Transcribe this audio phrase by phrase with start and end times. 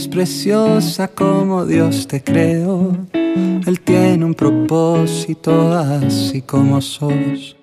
[0.00, 2.96] Eres preciosa como Dios te creó.
[3.22, 7.54] Él tiene un propósito así como sos.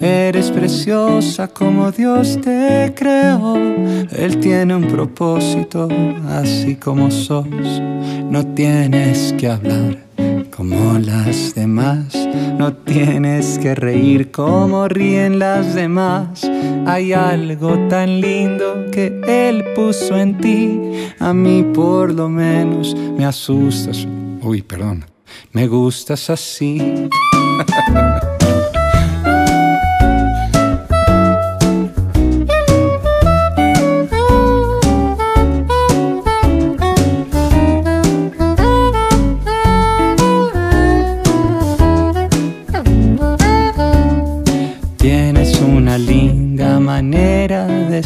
[0.00, 3.56] Eres preciosa como Dios te creó.
[4.16, 5.86] Él tiene un propósito
[6.26, 7.46] así como sos.
[8.30, 10.03] No tienes que hablar
[10.56, 12.14] como las demás.
[12.58, 16.48] No tienes que reír como ríen las demás.
[16.86, 20.80] Hay algo tan lindo que Él puso en ti.
[21.18, 24.06] A mí por lo menos me asustas.
[24.42, 25.04] Uy, perdón.
[25.52, 27.08] Me gustas así.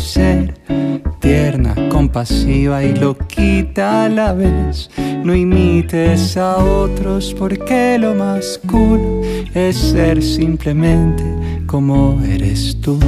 [0.08, 0.54] ser,
[1.20, 4.90] tierna, compasiva y loquita a la vez.
[5.22, 9.22] No imites a otros porque lo más cool
[9.54, 11.22] es ser simplemente
[11.66, 12.98] como eres tú.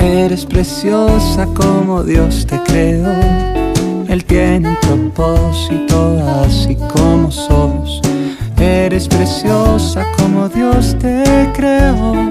[0.00, 3.14] Eres preciosa como Dios te creó.
[4.08, 8.00] Él tiene un propósito así como sos.
[8.58, 12.30] Eres preciosa como Dios te creó.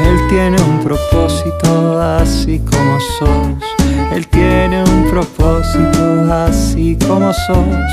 [0.00, 3.64] Él tiene un propósito así como sos.
[4.12, 7.90] Él tiene un propósito así como sos.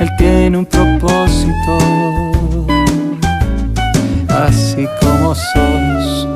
[0.00, 1.78] Él tiene un propósito
[4.28, 6.28] así como sos.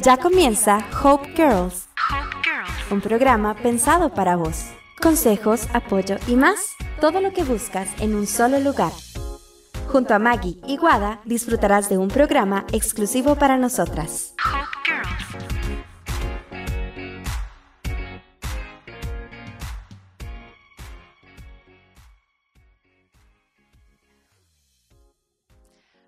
[0.00, 1.88] Ya comienza Hope Girls,
[2.90, 4.66] un programa pensado para vos.
[5.04, 8.90] Consejos, apoyo y más, todo lo que buscas en un solo lugar.
[9.86, 14.34] Junto a Maggie y Guada disfrutarás de un programa exclusivo para nosotras.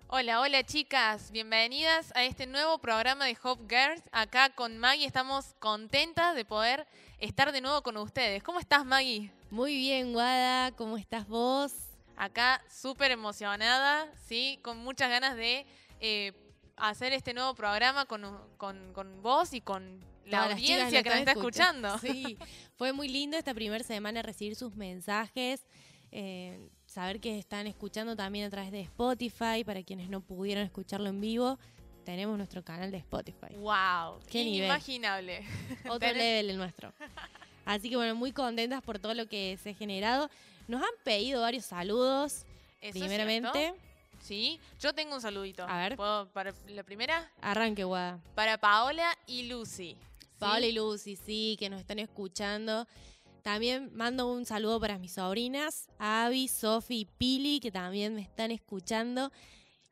[0.09, 4.01] Hola, hola chicas, bienvenidas a este nuevo programa de Hope Girls.
[4.11, 6.87] Acá con Maggie estamos contentas de poder
[7.19, 8.41] estar de nuevo con ustedes.
[8.41, 9.31] ¿Cómo estás Maggie?
[9.49, 11.73] Muy bien, Guada, ¿cómo estás vos?
[12.15, 14.59] Acá súper emocionada, ¿sí?
[14.63, 15.65] Con muchas ganas de
[15.99, 16.31] eh,
[16.77, 18.23] hacer este nuevo programa con,
[18.57, 21.97] con- con vos y con la Todas audiencia que nos está escuchando.
[21.99, 22.37] Sí,
[22.77, 25.65] fue muy lindo esta primera semana recibir sus mensajes,
[26.11, 31.09] eh, saber que están escuchando también a través de Spotify, para quienes no pudieron escucharlo
[31.09, 31.59] en vivo,
[32.03, 33.55] tenemos nuestro canal de Spotify.
[33.57, 34.19] ¡Wow!
[34.27, 34.61] Qué nivel.
[34.61, 35.45] Inimaginable.
[35.85, 36.91] Otro Tenés- level el nuestro.
[37.65, 40.31] Así que bueno, muy contentas por todo lo que se ha generado.
[40.67, 42.47] Nos han pedido varios saludos,
[42.81, 43.75] ¿Eso es primeramente.
[44.19, 45.67] Sí, yo tengo un saludito.
[45.69, 45.97] A ver.
[45.97, 47.31] ¿Puedo para la primera?
[47.41, 48.19] Arranque, Guada.
[48.33, 49.95] Para Paola y Lucy.
[50.19, 50.35] ¿sí?
[50.39, 52.87] Paola y Lucy, sí, que nos están escuchando.
[53.47, 58.51] También mando un saludo para mis sobrinas, Avi, Sofi y Pili, que también me están
[58.51, 59.31] escuchando,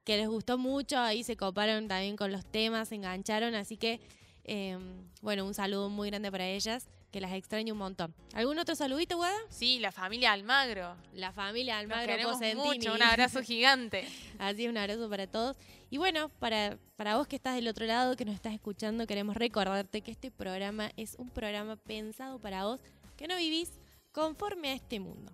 [0.04, 4.02] que les gustó mucho, ahí se coparon también con los temas, se engancharon, así que,
[4.44, 4.78] eh,
[5.22, 8.14] bueno, un saludo muy grande para ellas, que las extraño un montón.
[8.34, 9.38] ¿Algún otro saludito, Guada?
[9.48, 10.94] Sí, la familia Almagro.
[11.14, 12.62] La familia Nos Almagro Cosentini.
[12.62, 14.06] mucho, un abrazo gigante.
[14.38, 15.56] Así es, un abrazo para todos.
[15.90, 19.38] Y bueno, para, para vos que estás del otro lado, que nos estás escuchando, queremos
[19.38, 22.82] recordarte que este programa es un programa pensado para vos
[23.18, 23.72] que no vivís
[24.12, 25.32] conforme a este mundo.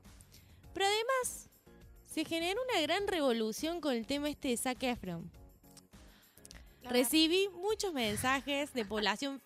[0.74, 1.50] Pero además,
[2.06, 5.32] se generó una gran revolución con el tema este de Zac Efron.
[6.84, 9.42] Recibí muchos mensajes de población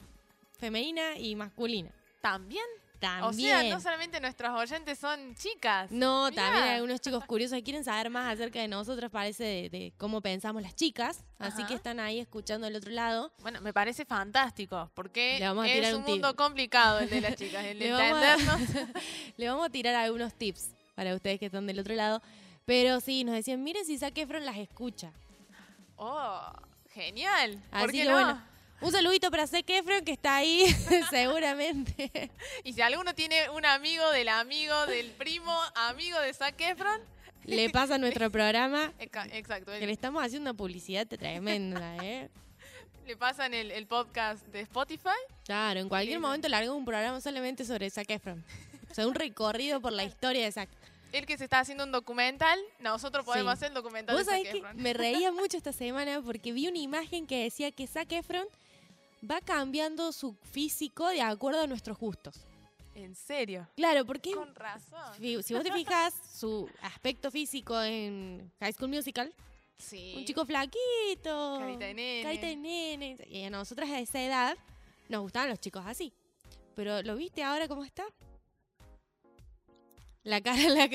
[0.57, 1.91] femenina y masculina.
[2.21, 2.65] ¿También?
[2.99, 3.57] También.
[3.57, 5.91] O sea, no solamente nuestros oyentes son chicas.
[5.91, 6.43] No, Mirá.
[6.43, 9.93] también hay algunos chicos curiosos que quieren saber más acerca de nosotros, parece, de, de
[9.97, 11.23] cómo pensamos las chicas.
[11.39, 13.31] Así que están ahí escuchando del otro lado.
[13.41, 17.79] Bueno, me parece fantástico, porque es un, un mundo complicado el de las chicas, el
[17.79, 19.03] de Le vamos, a, entendernos.
[19.37, 22.21] le vamos a tirar algunos tips para ustedes que están del otro lado.
[22.65, 25.11] Pero sí, nos decían, miren si Zac Efron las escucha.
[25.97, 26.51] Oh,
[26.93, 27.61] genial.
[27.69, 28.13] ¿Por Así qué que no?
[28.13, 28.43] bueno,
[28.81, 30.65] un saludito para Zac Efron que está ahí
[31.09, 32.29] seguramente.
[32.63, 37.01] Y si alguno tiene un amigo del amigo del primo, amigo de Zac Efron,
[37.45, 38.93] Le pasa nuestro programa.
[38.99, 42.29] exacto, Que le estamos haciendo una publicidad tremenda, ¿eh?
[43.07, 45.09] le pasan el, el podcast de Spotify.
[45.45, 48.43] Claro, en cualquier momento largo un programa solamente sobre Zac Efron.
[48.89, 50.69] O sea, un recorrido por la historia de Zac.
[51.11, 53.57] El que se está haciendo un documental, nosotros podemos Sí.
[53.57, 54.77] hacer el documental de Vos Zac sabés que Efron.
[54.81, 58.47] me reía mucho esta semana porque vi una imagen que decía que Zac Efron
[59.29, 62.45] va cambiando su físico de acuerdo a nuestros gustos.
[62.93, 63.67] ¿En serio?
[63.75, 65.15] Claro, porque Con razón.
[65.19, 69.33] si vos te fijas, su aspecto físico en High School Musical
[69.77, 70.13] Sí.
[70.17, 71.57] Un chico flaquito.
[71.59, 72.23] Carita de nene.
[72.23, 73.17] Carita de nene.
[73.29, 74.57] Y a nosotras a esa edad
[75.09, 76.13] nos gustaban los chicos así.
[76.75, 78.05] Pero ¿lo viste ahora cómo está?
[80.23, 80.89] La cara, la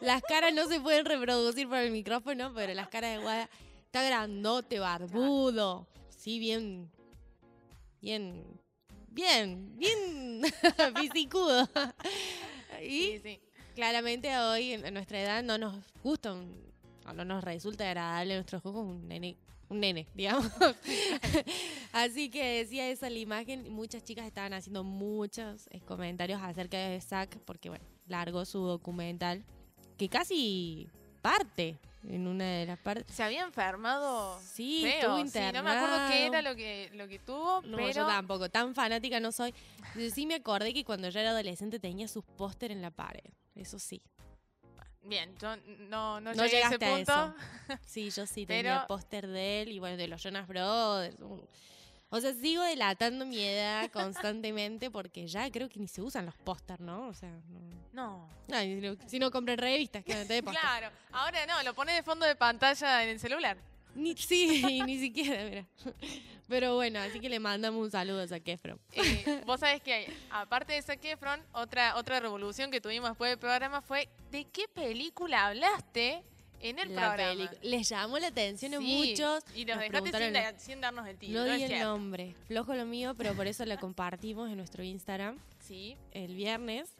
[0.00, 3.48] las caras no se pueden reproducir por el micrófono, pero las caras de Guada
[3.84, 5.86] está grandote, barbudo.
[6.08, 6.90] Sí, bien.
[8.00, 8.44] Bien.
[9.10, 9.76] Bien.
[9.76, 10.42] Bien.
[10.96, 11.68] fisicudo.
[12.82, 13.40] y Sí, sí.
[13.74, 16.68] claramente hoy, en nuestra edad, no nos gusta, un-
[17.14, 19.36] no nos resulta agradable nuestros ojos un nene,
[19.68, 20.46] un nene, digamos.
[21.92, 27.00] Así que decía esa la imagen, muchas chicas estaban haciendo muchos eh, comentarios acerca de
[27.00, 29.42] Zack, porque bueno, largó su documental,
[29.96, 30.88] que casi
[31.30, 31.78] parte
[32.08, 33.14] en una de las partes.
[33.14, 34.38] Se había enfermado.
[34.40, 35.16] Sí, feo.
[35.26, 38.48] Sí, no me acuerdo qué era lo que, lo que tuvo, No, pero yo tampoco,
[38.48, 39.54] tan fanática no soy.
[40.14, 43.78] Sí me acordé que cuando yo era adolescente tenía sus póster en la pared, eso
[43.78, 44.00] sí.
[45.02, 45.56] bien, yo
[45.88, 47.34] no, no, No llegué a ese llegaste a punto.
[47.86, 51.16] Sí, yo sí Pero- tenía póster de él y bueno, de los Jonas Brothers.
[52.10, 56.36] O sea, sigo delatando mi edad constantemente porque ya creo que ni se usan los
[56.36, 57.08] póster, ¿no?
[57.08, 57.60] O sea, no.
[57.92, 58.28] No.
[58.52, 60.44] Ay, si, no, si no compran revistas, que no póster.
[60.44, 63.56] Claro, ahora no, lo pones de fondo de pantalla en el celular.
[63.94, 65.66] Ni, sí, ni siquiera, mira.
[66.46, 68.80] Pero bueno, así que le mandamos un saludo a Zac Efron.
[68.92, 73.30] Eh, Vos sabés que, hay- aparte de Zac Efron, otra, otra revolución que tuvimos después
[73.30, 76.22] del programa fue ¿de qué película hablaste
[76.60, 77.50] en el La programa?
[77.62, 79.44] Les llamó la atención a Sí, muchos.
[79.54, 81.46] Y nos nos dejaste sin, la- da- sin darnos el título.
[81.46, 85.38] No di el nombre, flojo lo mío, pero por eso la compartimos en nuestro Instagram.
[85.60, 86.90] Sí, el viernes.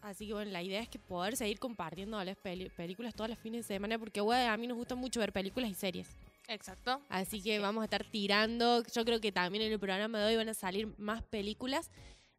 [0.00, 3.66] Así que bueno, la idea es que poder seguir compartiendo las películas todos los fines
[3.66, 6.08] de semana, porque bueno, a mí nos gusta mucho ver películas y series.
[6.46, 7.02] exacto.
[7.08, 8.82] Así que vamos a estar tirando.
[8.94, 11.90] Yo creo que también en el programa de hoy van a salir más películas.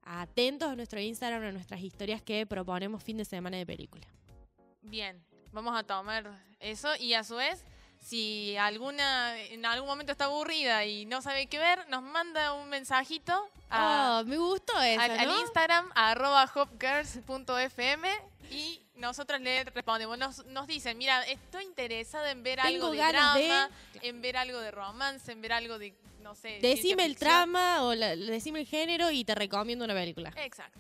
[0.04, 4.08] Atentos a nuestro Instagram, a nuestras historias que proponemos fin de semana de película.
[4.82, 6.30] Bien, vamos a tomar
[6.60, 7.64] eso y a su vez,
[8.02, 12.70] si alguna en algún momento está aburrida y no sabe qué ver, nos manda un
[12.70, 15.40] mensajito a, oh, me gustó eso, al, al ¿no?
[15.42, 18.10] Instagram arroba hopgirls.fm
[18.52, 20.18] y nosotros le respondemos.
[20.18, 23.70] Nos, nos dicen, mira, estoy interesada en ver Tengo algo de- drama,
[24.02, 27.96] en ver algo de romance, en ver algo de, no sé, Decime el trama o
[27.96, 30.34] la- decime el género y te recomiendo una película.
[30.38, 30.80] Exacto.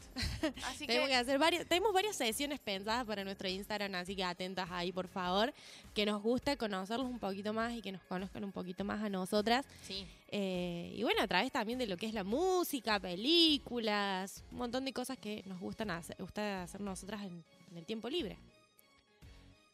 [0.66, 4.24] Así Tenemos que que, hacer varias, tenemos varias sesiones pensadas para nuestro Instagram, así que
[4.24, 5.54] atentas ahí, por favor.
[5.94, 9.10] Que nos gusta conocerlos un poquito más y que nos conozcan un poquito más a
[9.10, 9.66] nosotras.
[9.88, 14.60] sí, Eh, y bueno, a través también de lo que es la música, películas, un
[14.60, 18.38] montón de cosas que nos gustan hacer, gusta hacer nosotras en, en el tiempo libre.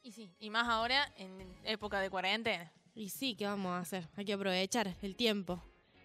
[0.03, 1.31] y sí, y más ahora en
[1.65, 2.71] época de cuarentena.
[2.95, 4.07] Y sí, ¿qué vamos a hacer?
[4.15, 5.61] Hay que aprovechar el tiempo.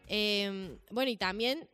[0.08, 1.68] Eh, bueno, y también,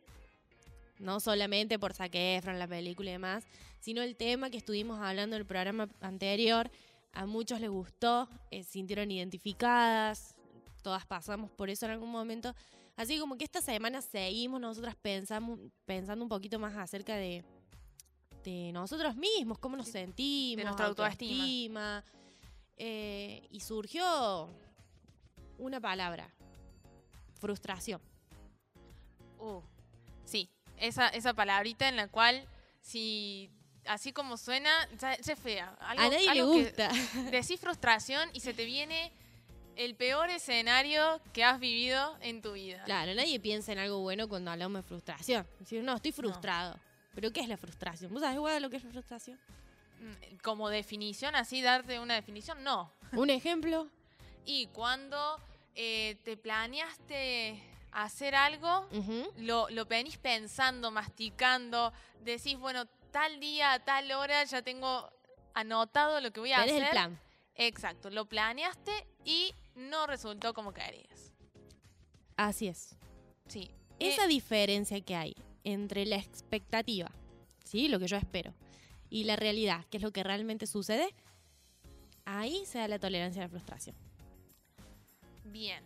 [0.99, 3.43] no solamente por Zac Efron, la película y demás,
[3.79, 6.69] sino el tema que estuvimos hablando en el programa anterior.
[7.13, 10.35] A muchos les gustó, eh, se sintieron identificadas,
[10.83, 12.53] todas pasamos por eso en algún momento.
[12.95, 17.43] Así como que esta semana seguimos nosotras pensamos, pensando un poquito más acerca de,
[18.43, 21.97] de nosotros mismos, cómo nos sentimos, nuestra autoestima.
[21.97, 22.03] autoestima.
[22.79, 24.51] Eh, y surgió
[25.57, 26.29] una palabra,
[27.39, 28.01] frustración.
[29.39, 29.61] Uh,
[30.25, 32.47] sí, esa, esa palabrita en la cual,
[32.81, 33.49] si
[33.85, 34.69] así como suena,
[34.99, 35.75] ya, ya es fea.
[35.79, 36.89] Algo- a nadie le algo gusta.
[37.31, 39.11] Decís frustración y se te viene
[39.75, 42.83] el peor escenario que has vivido en tu vida.
[42.85, 45.45] Claro, nadie piensa en algo bueno cuando hablamos de frustración.
[45.59, 46.79] Decir, no, estoy frustrado.
[47.13, 48.11] ¿Pero qué es la frustración?
[48.11, 49.39] ¿Vos sabés igual lo que es la frustración?
[49.99, 52.91] Mm, Como definición, así darte una definición, no.
[53.13, 53.87] ¿Un ejemplo?
[54.47, 55.39] Y cuando
[55.75, 57.61] eh, te planeaste
[57.91, 58.87] hacer algo,
[59.37, 61.91] lo, lo venís pensando, masticando,
[62.23, 65.09] decís, bueno, tal día, a tal hora ya tengo
[65.53, 66.83] anotado lo que voy a Tenés hacer.
[66.85, 67.19] el plan.
[67.55, 68.91] Exacto, lo planeaste
[69.25, 71.33] y no resultó como querías.
[72.37, 72.95] Así es.
[73.47, 73.69] Sí.
[73.99, 75.35] Esa Eh, diferencia que hay
[75.65, 77.11] entre la expectativa,
[77.65, 77.89] ¿sí?
[77.89, 78.53] Lo que yo espero,
[79.09, 81.13] y la realidad, que es lo que realmente sucede,
[82.25, 83.95] ahí se da la tolerancia a la frustración.
[85.51, 85.83] Bien.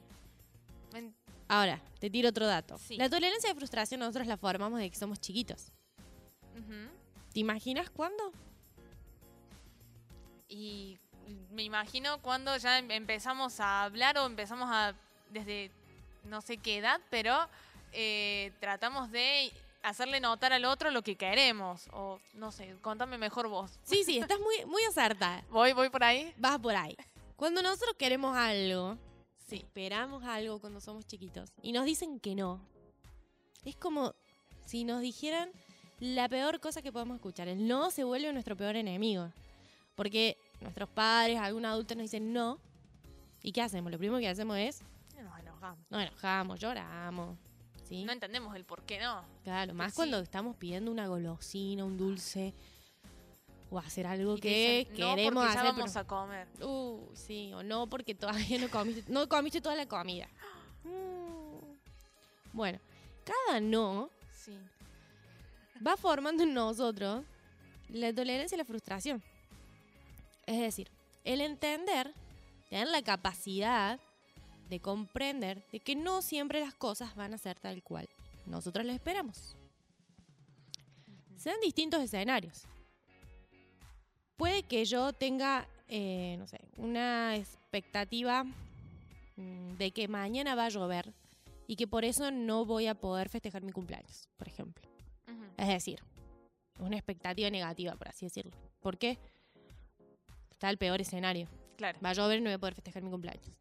[0.93, 1.13] En-
[1.47, 2.77] Ahora, te tiro otro dato.
[2.77, 2.97] Sí.
[2.97, 5.71] La tolerancia la frustración nosotros la formamos de que somos chiquitos.
[6.57, 6.89] ujú.
[7.33, 8.31] ¿Te imaginas cuándo?
[10.49, 10.97] Y
[11.51, 14.93] me imagino cuando ya em- empezamos a hablar o empezamos a,
[15.31, 15.71] desde
[16.25, 17.47] no sé qué edad, pero
[17.93, 19.51] eh, tratamos de
[19.83, 21.87] hacerle notar al otro lo que queremos.
[21.93, 23.71] O no sé, contame mejor vos.
[23.83, 25.43] Sí, sí, estás muy, muy acertada.
[25.49, 26.33] ¿Voy, voy por ahí?
[26.37, 26.95] Vas por ahí.
[27.37, 28.97] Cuando nosotros queremos algo,
[29.51, 29.58] Sí.
[29.58, 32.62] esperamos algo cuando somos chiquitos y nos dicen que no.
[33.63, 34.15] Es como
[34.65, 35.51] si nos dijeran
[36.00, 37.48] la peor cosa que podemos escuchar.
[37.48, 39.31] El no se vuelve nuestro peor enemigo.
[39.96, 42.60] Porque nuestros padres, algún adulto nos dicen no
[43.43, 43.91] ¿Y qué hacemos?
[43.91, 44.81] Lo primero que hacemos es
[45.22, 45.79] Nos enojamos.
[45.89, 47.38] nos enojamos, lloramos.
[47.84, 48.03] ¿sí?
[48.05, 49.24] No entendemos el por qué no.
[49.43, 49.96] Claro, más sí.
[49.96, 52.53] cuando estamos pidiendo una golosina, un dulce
[53.71, 55.71] o hacer algo Y que dicen, no, queremos porque ya hacer.
[55.73, 56.47] vamos pero- a comer.
[56.61, 60.27] Uh, sí, o no, porque todavía no comiste, no comiste toda la comida.
[60.83, 61.57] Mm.
[62.53, 62.79] Bueno,
[63.23, 64.57] cada no Sí.
[65.85, 67.23] va formando en nosotros
[67.89, 69.23] la tolerancia y la frustración.
[70.45, 70.89] Es decir,
[71.23, 72.13] el entender,
[72.69, 73.99] tener la capacidad
[74.69, 78.09] de comprender de que no siempre las cosas van a ser tal cual
[78.45, 79.55] nosotros las esperamos.
[81.37, 82.63] Sean distintos escenarios.
[84.38, 90.69] Puede que yo tenga, eh, no sé, una expectativa mm, de que mañana va a
[90.69, 91.13] llover
[91.67, 94.89] y que por eso no voy a poder festejar mi cumpleaños, por ejemplo.
[95.57, 96.01] Es decir,
[96.79, 98.51] una expectativa negativa, por así decirlo.
[98.81, 99.19] ¿Por qué?
[100.50, 101.47] Está el peor escenario.
[101.77, 102.00] Claro.
[102.03, 103.51] Va a llover y no voy a poder festejar mi cumpleaños.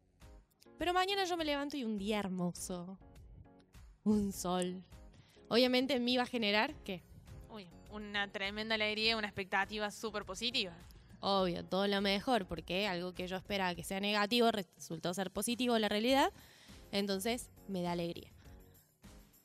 [0.77, 2.97] Pero mañana yo me levanto y un día hermoso.
[4.03, 4.83] Un sol.
[5.47, 7.03] Obviamente en mí va a generar, ¿qué?
[7.51, 10.73] Uy, una tremenda alegría, una expectativa súper positiva.
[11.19, 15.75] Obvio, todo lo mejor, porque algo que yo esperaba que sea negativo resultó ser positivo
[15.75, 16.31] en la realidad.
[16.91, 18.31] Entonces me da alegría.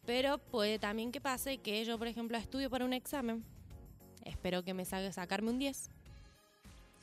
[0.06, 3.44] Pero puede también que pase que yo, por ejemplo, estudio para un examen.
[4.24, 5.90] Espero que me salga sacarme un 10.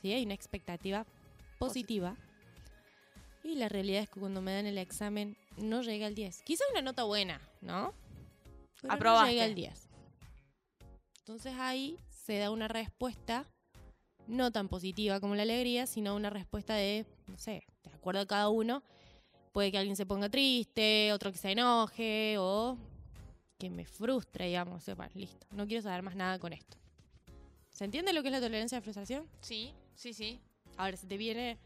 [0.00, 0.12] ¿Sí?
[0.12, 1.06] Hay una expectativa
[1.58, 2.16] positiva.
[3.42, 6.42] Y la realidad es que cuando me dan el examen no llega al 10.
[6.42, 7.92] Quizá una nota buena, ¿no?
[8.80, 9.32] Pero no Aprobaste.
[9.32, 9.83] llega al 10.
[11.26, 13.46] Entonces ahí se da una respuesta
[14.26, 18.26] no tan positiva como la alegría, sino una respuesta de, no sé, de acuerdo a
[18.26, 18.82] cada uno.
[19.52, 22.76] Puede que alguien se ponga triste, otro que se enoje o
[23.58, 24.84] que me frustre, digamos.
[24.84, 26.76] Bueno, listo, no quiero saber más nada con esto.
[27.70, 29.26] ¿Se entiende lo que es la tolerancia a la frustración?
[29.40, 30.42] Sí, sí, sí.
[30.76, 31.56] Ahora, si te viene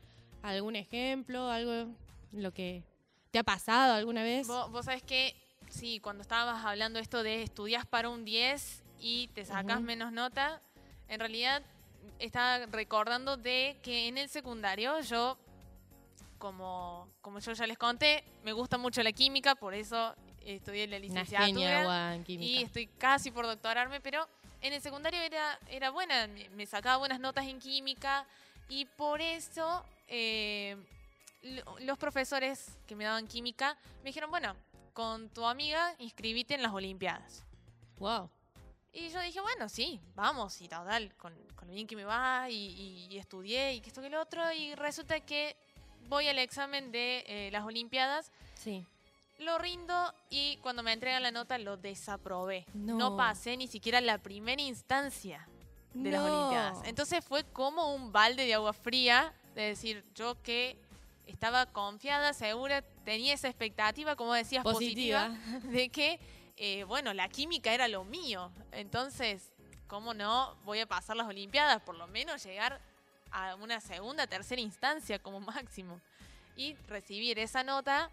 [0.43, 1.93] algún ejemplo, algo,
[2.31, 2.85] lo que
[3.33, 4.47] te ha pasado alguna vez.
[4.47, 5.35] Vos, vos sabés que,
[5.69, 10.61] sí, cuando estabas hablando esto de estudias para un 10 y te sacas menos nota,
[11.09, 11.63] en realidad
[12.19, 15.39] estaba recordando de que en el secundario yo,
[16.39, 20.15] como, como yo ya les conté, me gusta mucho la química, por eso
[20.45, 22.15] estudié la licenciatura.
[22.15, 22.61] en y química.
[22.67, 24.27] estoy casi por doctorarme, pero
[24.61, 28.27] en el secundario era, era buena, me, sacaba buenas notas en química
[28.69, 30.77] y por eso eh,
[31.43, 34.55] lo- los profesores que me daban química me dijeron, bueno,
[34.93, 37.45] con tu amiga inscribite en las Olimpiadas.
[37.99, 38.31] Wow.
[38.93, 42.49] Y yo dije, bueno, sí, vamos, y total, con, con lo bien que me va,
[42.51, 45.57] y, y- y estudié, y que esto que lo otro, y resulta que
[46.09, 48.85] voy al examen de eh, las Olimpiadas, Sí.
[49.41, 52.65] lo rindo y cuando me entregan la nota lo desaprobé.
[52.75, 53.17] No, No.
[53.17, 55.47] pasé ni siquiera la primera instancia
[55.95, 56.35] de las No.
[56.39, 56.79] Olimpiadas.
[56.89, 60.77] Entonces fue como un balde de agua fría de decir, yo que
[61.27, 65.71] estaba confiada, segura, tenía esa expectativa, como decías, positiva, Positiva.
[65.73, 66.21] de que,
[66.59, 68.51] eh, bueno, la química era lo mío.
[68.73, 69.53] Entonces,
[69.87, 71.81] ¿cómo no voy a pasar las Olimpiadas?
[71.83, 72.81] Por lo menos llegar
[73.31, 76.01] a una segunda, tercera instancia como máximo.
[76.57, 78.11] Y recibir esa nota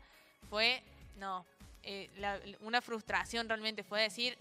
[0.50, 0.84] fue,
[1.18, 1.46] no,
[1.84, 4.38] eh, la- una frustración realmente fue decir,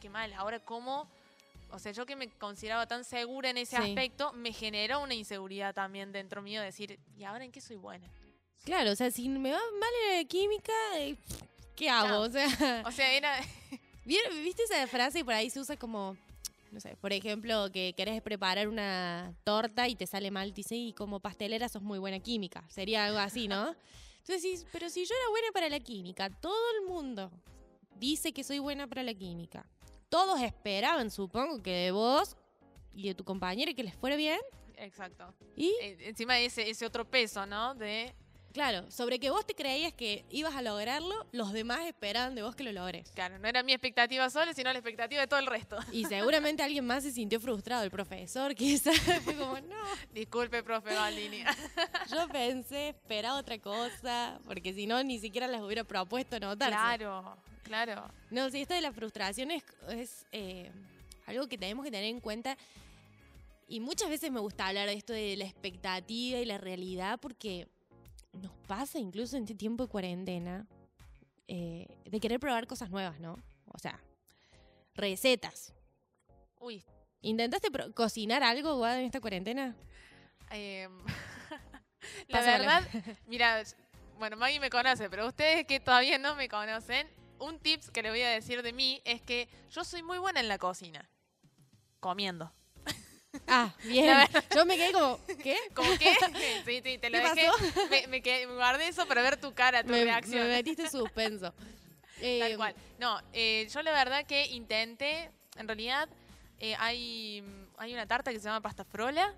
[0.00, 1.08] qué mal, ahora cómo,
[1.70, 3.82] o sea, yo que me consideraba tan segura en ese Sí.
[3.82, 8.06] aspecto, me generó una inseguridad también dentro mío, decir, ¿y ahora en qué soy buena?
[8.64, 11.16] Claro, o sea, si me va mal en la química, eh,
[11.80, 12.20] ¿qué hago?
[12.20, 12.46] O sea,
[12.86, 13.32] O sea, era,
[14.04, 16.16] ¿vieron- ¿viste esa frase y por ahí se usa como,
[16.70, 20.76] no sé, por ejemplo, que querés preparar una torta y te sale mal, te dice,
[20.76, 22.64] y como pastelera sos muy buena química.
[22.68, 23.74] Sería algo así, ¿no?
[24.20, 27.30] Entonces, pero si yo era buena para la química, todo el mundo
[27.98, 29.64] dice que soy buena para la química.
[30.08, 32.36] Todos esperaban, supongo, que de vos
[32.94, 34.40] y de tu compañera que les fuera bien.
[34.76, 35.32] exacto.
[35.56, 37.74] Y Eh, encima de ese, ese otro peso, ¿no?
[37.74, 38.12] De,
[38.52, 42.56] Claro, sobre que vos te creías que ibas a lograrlo, los demás esperaban de vos
[42.56, 43.10] que lo logres.
[43.12, 45.78] claro, no era mi expectativa sola, sino la expectativa de todo el resto.
[45.92, 48.98] Y seguramente alguien más se sintió frustrado, el profesor quizás.
[49.22, 49.76] Fue como, no,
[50.12, 51.44] Disculpe, profe Galdini.
[52.10, 56.74] yo pensé, esperaba otra cosa, porque si no, ni siquiera les hubiera propuesto anotarse.
[56.74, 58.10] claro, claro.
[58.30, 60.72] No, sí, esto de la frustración es, es, eh,
[61.26, 62.58] algo que tenemos que tener en cuenta.
[63.68, 67.68] Y muchas veces me gusta hablar de esto de la expectativa y la realidad, porque
[68.32, 70.66] nos pasa incluso en este tiempo de cuarentena
[71.48, 73.36] eh, de querer probar cosas nuevas, ¿no?
[73.66, 74.00] O sea,
[74.94, 75.74] recetas.
[76.60, 76.84] Uy,
[77.22, 79.76] ¿Intentaste cocinar algo, Guada, en esta cuarentena?
[80.50, 80.90] Em,
[82.28, 82.82] la verdad,
[83.26, 83.62] mira,
[84.18, 87.08] bueno, Maggie me conoce, pero ustedes que todavía no me conocen,
[87.38, 90.40] un tips que le voy a decir de mí es que yo soy muy buena
[90.40, 91.10] en la cocina.
[92.00, 92.52] Comiendo.
[93.52, 94.16] Ah, bien.
[94.54, 95.56] Yo me quedé como, ¿qué?
[95.74, 96.14] ¿Cómo que?
[96.64, 97.48] Sí, sí, te lo ¿Qué dejé.
[97.90, 100.46] Me, me quedé- me guardé eso para ver tu cara, tu Me, reacción.
[100.46, 101.52] me metiste en suspenso.
[102.20, 102.74] Tal Eh, cual.
[102.98, 106.08] No, eh, yo la verdad que intenté, en realidad,
[106.58, 107.42] eh, hay,
[107.78, 109.34] hay una tarta que se llama pasta frola.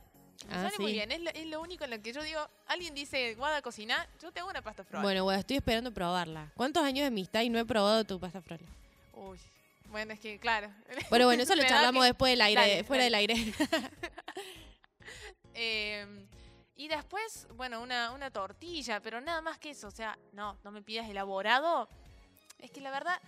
[0.48, 2.40] Me Ah, sale muy bien, es lo, es lo único en lo que yo digo,
[2.66, 5.02] alguien dice, guada cocina, yo te hago una pasta frola.
[5.04, 6.50] Bueno, bueno, estoy esperando probarla.
[6.56, 8.64] ¿Cuántos años de amistad y no he probado tu pasta frola?
[9.12, 9.38] Uy,
[9.92, 10.68] bueno, es que claro.
[11.10, 13.26] Bueno, bueno, eso lo charlamos que- después del aire, Dale, fuera dale.
[13.26, 13.54] del aire.
[15.54, 16.06] Eh,
[16.76, 19.88] y después, bueno, una, una tortilla, pero nada más que eso.
[19.88, 21.88] O sea, no, no me pidas elaborado.
[22.58, 23.20] Es que la verdad,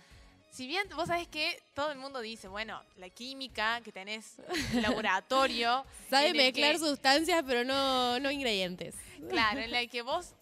[0.51, 4.37] si bien vos sabés que todo el mundo dice, bueno, la química que tenés,
[4.73, 5.85] el laboratorio.
[6.09, 8.95] Sabe mezclar que- sustancias, pero no, no ingredientes.
[9.29, 10.33] Claro, en la que vos,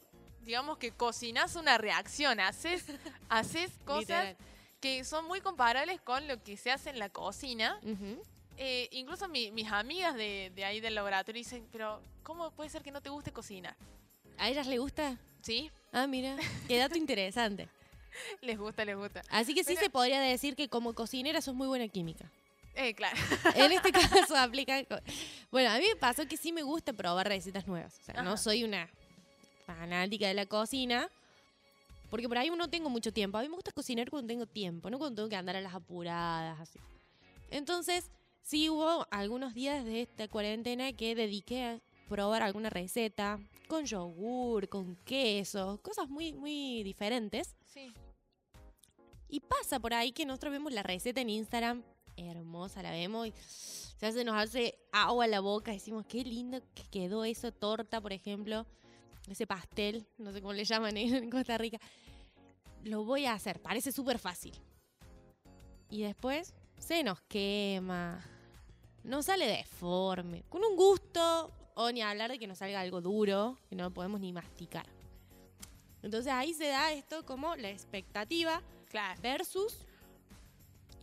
[0.41, 2.85] digamos que cocinás una reacción, haces,
[3.29, 3.99] haces cosas
[4.29, 4.37] Literal.
[4.83, 7.79] Que son muy comparables con lo que se hace en la cocina.
[8.57, 12.83] Eh, incluso mi- mis amigas de, de ahí del laboratorio dicen, pero ¿cómo puede ser
[12.83, 13.75] que no te guste cocinar?
[14.37, 15.17] ¿A ellas les gusta?
[15.41, 15.71] ¿Sí?
[15.93, 16.35] Ah, mira,
[16.67, 17.69] qué dato interesante.
[18.41, 19.21] Les gusta, les gusta.
[19.29, 22.29] Así que sí Pero- se podría decir que como cocinera sos muy buena química.
[22.75, 23.17] Eh, claro.
[23.55, 24.83] En este caso aplica.
[25.49, 27.97] Bueno, a mí me pasó que sí me gusta probar recetas nuevas.
[28.01, 28.87] O sea, no soy una
[29.65, 31.09] fanática de la cocina.
[32.13, 33.39] Porque por ahí no tengo mucho tiempo.
[33.39, 35.73] A mí me gusta cocinar cuando tengo tiempo, no cuando tengo que andar a las
[35.73, 36.77] apuradas, así.
[37.49, 38.11] Entonces,
[38.43, 44.69] sí hubo algunos días de esta cuarentena que dediqué a probar alguna receta con yogur,
[44.69, 47.55] con queso, cosas muy, muy diferentes.
[47.65, 47.91] Sí.
[49.27, 51.81] Y pasa por ahí que nosotros vemos la receta en Instagram,
[52.15, 53.33] hermosa la vemos, y
[53.97, 57.99] se hace, nos hace agua a la boca, decimos, qué lindo que quedó eso, torta,
[57.99, 58.67] por ejemplo,
[59.27, 61.79] ese pastel, no sé cómo le llaman en Costa Rica.
[62.83, 64.53] Lo voy a hacer, parece súper fácil.
[65.89, 68.23] Y después se nos quema,
[69.03, 73.57] no sale deforme, con un gusto, o ni hablar de que nos salga algo duro,
[73.69, 74.85] que no podemos ni masticar.
[76.01, 79.21] Entonces ahí se da esto como la expectativa Claro.
[79.21, 79.77] versus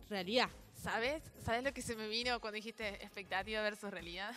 [0.09, 0.49] realidad.
[0.75, 1.23] ¿Sabes?
[1.43, 4.33] ¿Sabes lo que se me vino cuando dijiste expectativa versus realidad?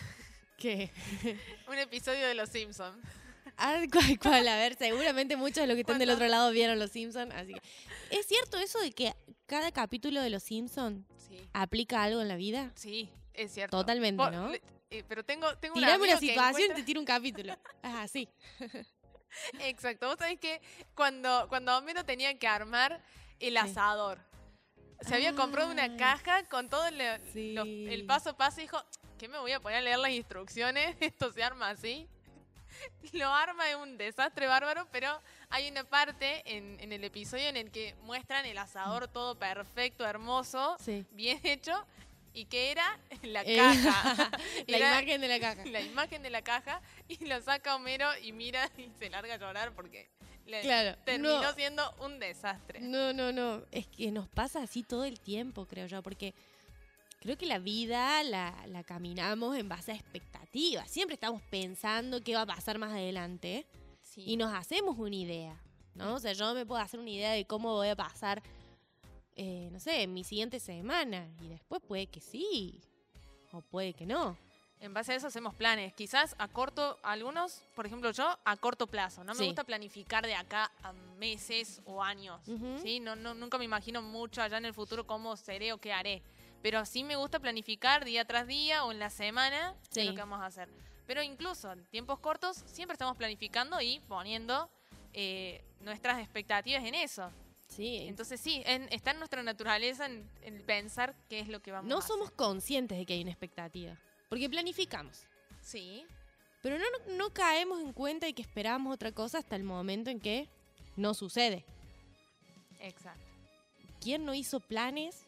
[0.59, 0.91] ¿Qué?
[1.69, 2.97] Un episodio de Los Simpsons.
[3.57, 4.49] Ah, ¿cuál, cuál?
[4.49, 7.55] A ver, seguramente muchos de los que están del otro lado vieron Los Simpsons, así
[7.55, 7.61] que...
[8.11, 9.15] ¿Es cierto eso de que
[9.47, 11.41] cada capítulo de Los Simpsons Sí.
[11.53, 12.71] aplica algo en la vida?
[12.75, 13.79] Sí, es cierto.
[13.79, 14.53] Totalmente, ¿no?
[14.53, 17.57] eh, pero tengo, tengo Tirame una situación y encuentra- te tiro un capítulo.
[17.83, 18.29] Ah, sí.
[19.61, 20.07] Exacto.
[20.07, 20.61] Vos sabés que
[20.95, 23.03] cuando, cuando Homero tenía que armar
[23.41, 24.21] el asador,
[25.01, 25.97] se había comprado una Ay.
[25.97, 27.01] caja con todo el,
[27.33, 27.53] Sí.
[27.55, 28.83] los- el paso a paso y dijo,
[29.19, 30.97] ¿qué me voy a poner a leer las instrucciones?
[31.01, 32.07] Esto se arma así.
[33.13, 35.21] Lo arma es un desastre bárbaro, pero
[35.51, 40.05] hay una parte en, en el episodio en el que muestran el asador todo perfecto,
[40.07, 41.05] hermoso, Sí.
[41.13, 41.73] bien hecho,
[42.33, 44.31] y que era la Eh, caja.
[44.67, 45.65] la Era imagen de la caja.
[45.67, 49.39] la imagen de la caja y lo saca Homero y mira y se larga a
[49.39, 50.09] llorar porque
[50.47, 51.53] le Claro, terminó no.
[51.55, 52.81] siendo un desastre.
[52.81, 53.63] No, no, no.
[53.71, 56.35] Es que nos pasa así todo el tiempo, creo yo, porque
[57.25, 60.91] creo que la vida la, la caminamos en base a expectativas.
[60.91, 63.67] Siempre estamos pensando qué va a pasar más adelante
[64.03, 64.23] Sí.
[64.27, 65.59] y nos hacemos una idea,
[65.95, 66.15] ¿no?
[66.15, 68.43] O sea, yo me puedo hacer una idea de cómo voy a pasar,
[69.37, 72.81] eh, no sé, mi siguiente semana y después puede que sí
[73.53, 74.37] o puede que no.
[74.81, 75.95] En base a eso hacemos planes.
[75.95, 79.25] Quizás a corto, algunos, por ejemplo yo, a corto plazo.
[79.25, 79.47] No me Sí.
[79.47, 82.39] gusta planificar de acá a meses o años.
[82.83, 83.01] ¿sí?
[83.01, 86.23] no, no, nunca me imagino mucho allá en el futuro cómo seré o qué haré.
[86.65, 90.05] Pero sí me gusta planificar día tras día o en la semana de Sí.
[90.09, 90.71] lo que vamos a hacer.
[91.07, 94.71] Pero incluso en tiempos cortos siempre estamos planificando y poniendo
[95.13, 97.31] eh, nuestras expectativas en eso.
[97.69, 97.99] Sí.
[98.09, 101.85] Entonces sí, en- está en nuestra naturaleza en, en pensar qué es lo que vamos
[101.85, 102.09] a no hacer.
[102.09, 103.95] somos conscientes de que hay una expectativa,
[104.31, 105.23] porque planificamos.
[105.61, 106.07] Sí,
[106.63, 110.09] Pero no, no, no caemos en cuenta de que esperamos otra cosa hasta el momento
[110.09, 110.49] en que
[110.97, 111.67] no sucede.
[112.81, 113.21] exacto.
[114.01, 115.27] ¿Quién no hizo planes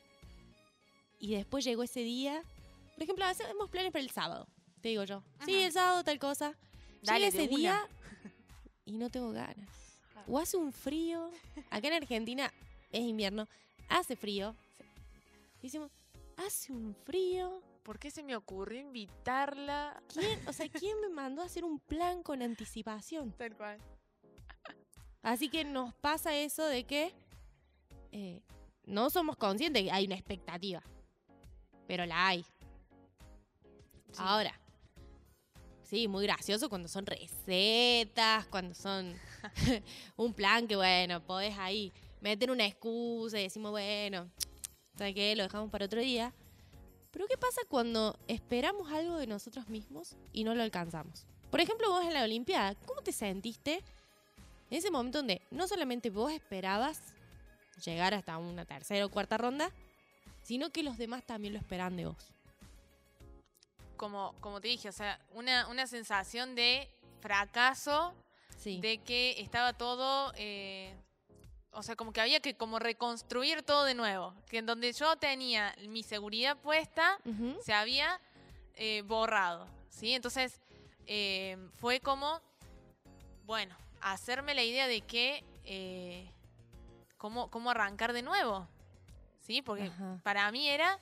[1.19, 2.43] y después llegó ese día?
[2.95, 4.49] Por ejemplo, hacemos planes para el sábado,
[4.81, 5.23] te digo yo.
[5.45, 6.57] Sí, el sábado tal cosa.
[7.03, 7.89] Dale, Llega ese día
[8.85, 9.69] y no tengo ganas.
[10.27, 11.31] O hace un frío.
[11.71, 12.53] Acá en Argentina
[12.91, 13.49] es invierno.
[13.89, 14.57] Hace frío.
[15.63, 15.91] Decimos,
[16.37, 17.63] hace un frío.
[17.83, 20.03] ¿Por qué se me ocurrió invitarla?
[20.13, 23.33] ¿Quién, o sea, ¿quién me mandó a hacer un plan con anticipación?
[23.33, 23.79] Tal cual.
[25.23, 27.13] Así que nos pasa eso de que
[28.11, 28.43] eh,
[28.85, 30.83] no somos conscientes que hay una expectativa.
[31.87, 32.43] Pero la hay.
[34.13, 34.19] Sí.
[34.19, 34.59] Ahora,
[35.83, 39.15] sí, muy gracioso cuando son recetas, cuando son
[40.17, 44.31] un plan que, bueno, podés ahí meter una excusa y decimos, bueno,
[44.97, 45.37] ¿sabes qué?
[45.37, 46.33] Lo dejamos para otro día.
[47.11, 51.27] Pero ¿qué pasa cuando esperamos algo de nosotros mismos y no lo alcanzamos?
[51.51, 53.83] Por ejemplo, vos en la Olimpiada, ¿cómo te sentiste
[54.71, 57.01] en ese momento donde no solamente vos esperabas
[57.85, 59.71] llegar hasta una tercera o cuarta ronda,
[60.47, 62.33] sino que los demás también lo esperan de vos?
[63.97, 66.89] Como, como te dije, o sea, una, una sensación de
[67.21, 68.15] fracaso,
[68.59, 68.81] Sí.
[68.81, 70.95] de que estaba todo, eh,
[71.73, 75.17] o sea, como que había que como reconstruir todo de nuevo, que en donde yo
[75.17, 77.19] tenía mi seguridad puesta,
[77.63, 78.21] se había
[78.75, 80.15] eh, borrado, ¿sí?
[80.15, 80.61] Entonces
[81.07, 82.41] eh, fue como,
[83.45, 85.43] bueno, hacerme la idea de que,
[87.19, 88.67] cómo, cómo arrancar de nuevo,
[89.47, 89.63] ¿sí?
[89.63, 90.21] Porque Ajá.
[90.25, 90.99] para mí era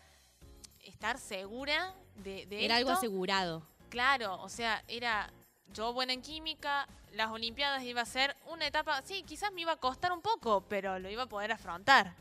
[0.82, 3.66] estar segura de, de Era algo asegurado.
[3.88, 5.30] Claro, o sea, era
[5.72, 9.72] yo buena en química, las Olimpiadas iba a ser una etapa, sí, quizás me iba
[9.72, 12.14] a costar un poco, pero lo iba a poder afrontar.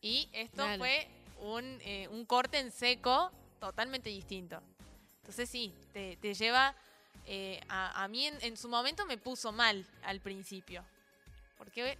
[0.00, 0.78] Y esto Claro.
[0.78, 1.08] fue
[1.40, 4.62] un, eh, un corte en seco totalmente distinto.
[5.18, 6.74] Entonces sí, te, te lleva,
[7.26, 10.84] eh, a, a mí en, en su momento me puso mal al principio,
[11.58, 11.98] porque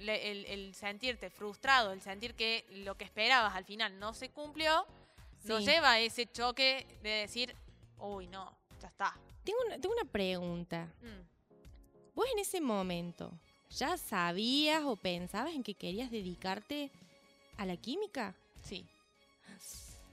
[0.00, 4.30] le- el, el sentirte frustrado, el sentir que lo que esperabas al final no se
[4.30, 4.86] cumplió,
[5.44, 7.54] nos lleva a ese choque de decir,
[7.98, 9.16] uy, no, ya está.
[9.44, 10.86] Tengo una, tengo una pregunta.
[11.00, 12.14] Mm.
[12.14, 13.32] ¿Vos en ese momento
[13.70, 16.90] ya sabías o pensabas en que querías dedicarte
[17.56, 18.34] a la química?
[18.62, 18.84] Sí.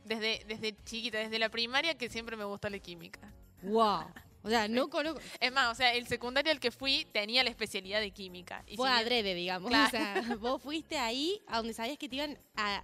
[0.06, 3.20] Desde, desde chiquita, desde la primaria que siempre me gustó la química.
[3.62, 4.06] ¡Wow!
[4.48, 5.20] O sea, no conozco.
[5.42, 8.64] Es más, o sea, el secundario al que fui tenía la especialidad de química.
[8.66, 9.70] Y Fue si adrede, digamos.
[9.70, 9.88] Claro.
[9.88, 12.82] O sea, vos fuiste ahí a donde sabías que te iban a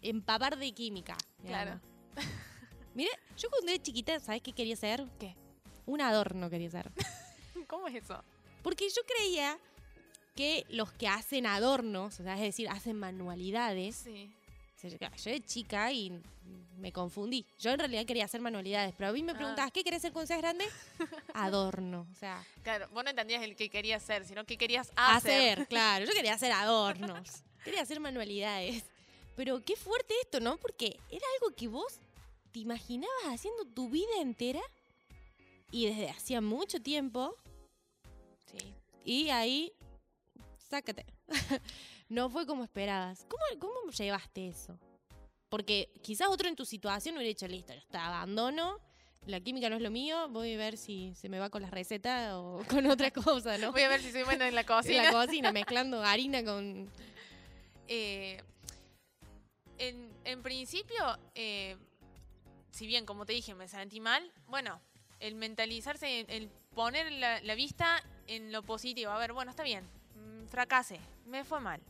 [0.00, 1.14] empapar de química.
[1.44, 1.78] Claro.
[2.94, 5.06] Mira, yo cuando era chiquita, ¿sabes qué quería ser?
[5.20, 5.36] ¿Qué?
[5.84, 6.90] Un adorno quería ser.
[7.68, 8.24] ¿Cómo es eso?
[8.62, 9.58] Porque yo creía
[10.34, 14.34] que los que hacen adornos, o sea, es decir, hacen manualidades, Sí.
[14.90, 16.20] Yo era chica y
[16.78, 17.46] me confundí.
[17.58, 19.36] Yo en realidad quería hacer manualidades, pero a mí me Ah.
[19.36, 20.64] preguntabas, ¿qué querés hacer cuando seas grande?
[21.34, 22.06] Adorno.
[22.10, 25.58] O sea, Claro, vos no entendías el que querías ser, sino que querías hacer.
[25.58, 26.04] hacer, claro.
[26.04, 27.42] Yo quería hacer adornos.
[27.64, 28.84] Quería hacer manualidades.
[29.34, 30.56] Pero qué fuerte esto, ¿no?
[30.56, 31.98] Porque era algo que vos
[32.52, 34.60] te imaginabas haciendo tu vida entera
[35.72, 37.34] y desde hacía mucho tiempo
[38.52, 38.72] Sí.
[39.04, 39.72] y ahí,
[40.70, 41.04] sácate.
[42.08, 43.26] no fue como esperabas.
[43.28, 44.78] ¿Cómo, ¿Cómo llevaste eso?
[45.48, 48.80] Porque quizás otro en tu situación hubiera dicho, listo, ya está, abandono,
[49.26, 51.70] la química no es lo mío, voy a ver si se me va con la
[51.70, 53.72] receta o con otra cosa, ¿no?
[53.72, 55.02] Voy a ver si soy buena en la En cocina.
[55.04, 56.90] la cocina, mezclando harina con...
[57.88, 58.42] Eh,
[59.78, 61.76] en, en principio, eh,
[62.70, 64.80] si bien, como te dije, me sentí mal, bueno,
[65.20, 69.10] el mentalizarse, el, poner la, la vista en lo positivo.
[69.10, 69.84] A ver, bueno, está bien,
[70.46, 71.80] fracasé, me fue mal.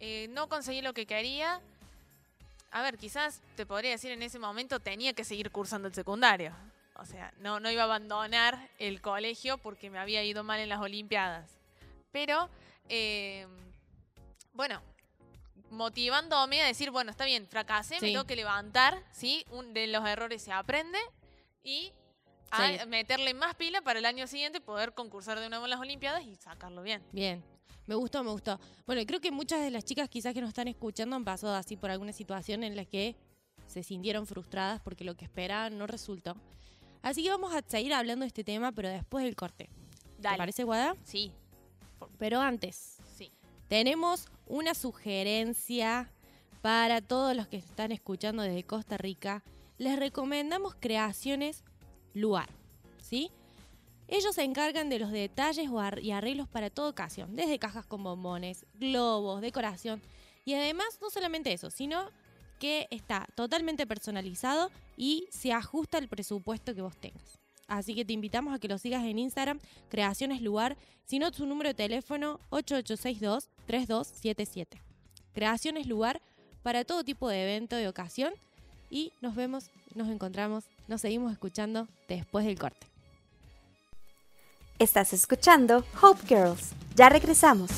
[0.00, 1.60] Eh, no conseguí lo que quería.
[2.70, 6.54] A ver, quizás te podría decir en ese momento tenía que seguir cursando el secundario.
[6.96, 10.68] O sea, no, no iba a abandonar el colegio porque me había ido mal en
[10.68, 11.58] las Olimpiadas.
[12.10, 12.48] Pero,
[12.88, 13.46] eh,
[14.54, 14.80] bueno,
[15.70, 19.44] motivándome a decir, bueno, está bien, fracasé, me tengo que levantar, ¿sí?
[19.50, 20.98] Un, de los errores se aprende
[21.62, 21.92] y
[22.50, 22.86] a Sí.
[22.86, 26.36] meterle más pila para el año siguiente poder concursar de nuevo en las Olimpiadas y
[26.36, 27.02] sacarlo bien.
[27.12, 27.42] Bien.
[27.86, 28.58] Me gustó, me gustó.
[28.86, 31.76] Bueno, creo que muchas de las chicas quizás que nos están escuchando han pasado así
[31.76, 33.16] por alguna situación en la que
[33.66, 36.34] se sintieron frustradas porque lo que esperaban no resultó.
[37.02, 39.68] Así que vamos a seguir hablando de este tema, pero después del corte.
[40.16, 40.38] ¿Te Dale.
[40.38, 40.96] parece, Guada?
[41.04, 41.30] Sí,
[42.18, 43.30] Pero antes, sí.
[43.68, 46.10] tenemos una sugerencia
[46.62, 49.44] para todos los que están escuchando desde Costa Rica.
[49.78, 51.62] Les recomendamos Creaciones
[52.14, 52.48] Luar,
[53.00, 53.30] ¿sí?
[54.08, 55.68] Ellos se encargan de los detalles
[56.02, 60.00] y arreglos para toda ocasión, desde cajas con bombones, globos, decoración.
[60.44, 62.08] Y además, no solamente eso, sino
[62.60, 67.38] que está totalmente personalizado y se ajusta al presupuesto que vos tengas.
[67.68, 71.70] Así que te invitamos a que lo sigas en Instagram, Creaciones Lugar, sino su número
[71.70, 74.80] de teléfono 8862-3277.
[75.34, 76.22] Creaciones Lugar
[76.62, 78.32] para todo tipo de evento y ocasión.
[78.88, 82.86] Y nos vemos, nos encontramos, nos seguimos escuchando después del corte.
[84.78, 86.72] Estás escuchando Hope Girls.
[86.96, 87.70] Ya regresamos.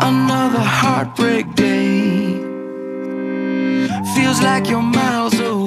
[0.00, 2.40] Another heartbreak day.
[4.14, 5.59] Feels like you're miles away.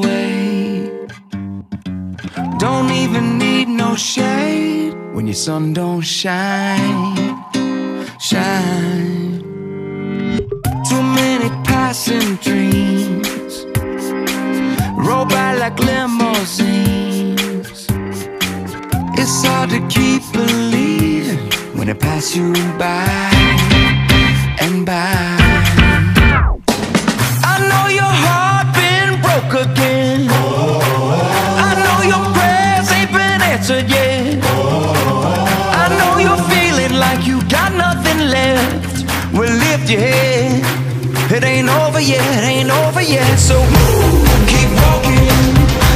[3.15, 7.15] Even need no shade when your sun don't shine.
[8.19, 9.41] Shine.
[10.89, 13.65] Too many passing dreams
[14.97, 17.37] roll by like limousines.
[19.19, 23.29] It's hard to keep believing when it pass you by
[24.59, 25.32] and by.
[39.95, 43.37] It ain't over yet, ain't over yet.
[43.37, 45.29] So move, keep walking,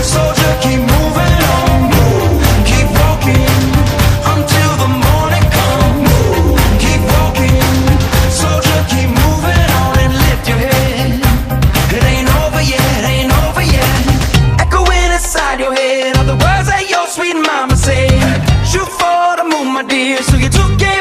[0.06, 1.90] soldier, keep moving on.
[1.90, 2.38] Move,
[2.70, 3.50] keep walking
[4.34, 6.14] until the morning comes.
[6.78, 7.58] Keep walking,
[8.30, 11.18] soldier, keep moving on and lift your head.
[11.98, 14.62] It ain't over yet, ain't over yet.
[14.62, 18.14] Echoing inside your head are the words that your sweet mama said.
[18.62, 20.22] Shoot for the moon, my dear.
[20.22, 20.97] So you took game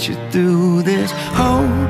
[0.00, 1.10] get you through this.
[1.36, 1.88] Hold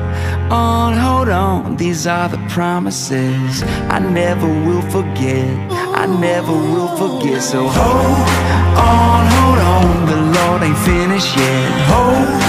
[0.51, 5.47] on, hold on, these are the promises I never will forget.
[5.71, 7.41] I never will forget.
[7.41, 8.27] So hold
[8.77, 11.71] on, hold on, the Lord ain't finished yet.
[11.93, 12.41] Hold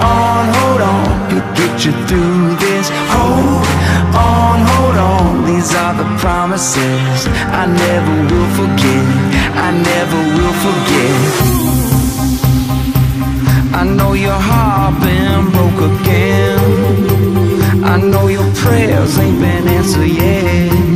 [0.00, 2.88] on, hold on, He'll get you through this.
[3.12, 3.66] Hold
[4.16, 7.26] on, hold on, these are the promises
[7.60, 9.06] I never will forget.
[9.66, 11.89] I never will forget.
[13.72, 17.84] I know your heart been broke again.
[17.84, 20.89] I know your prayers ain't been answered yet.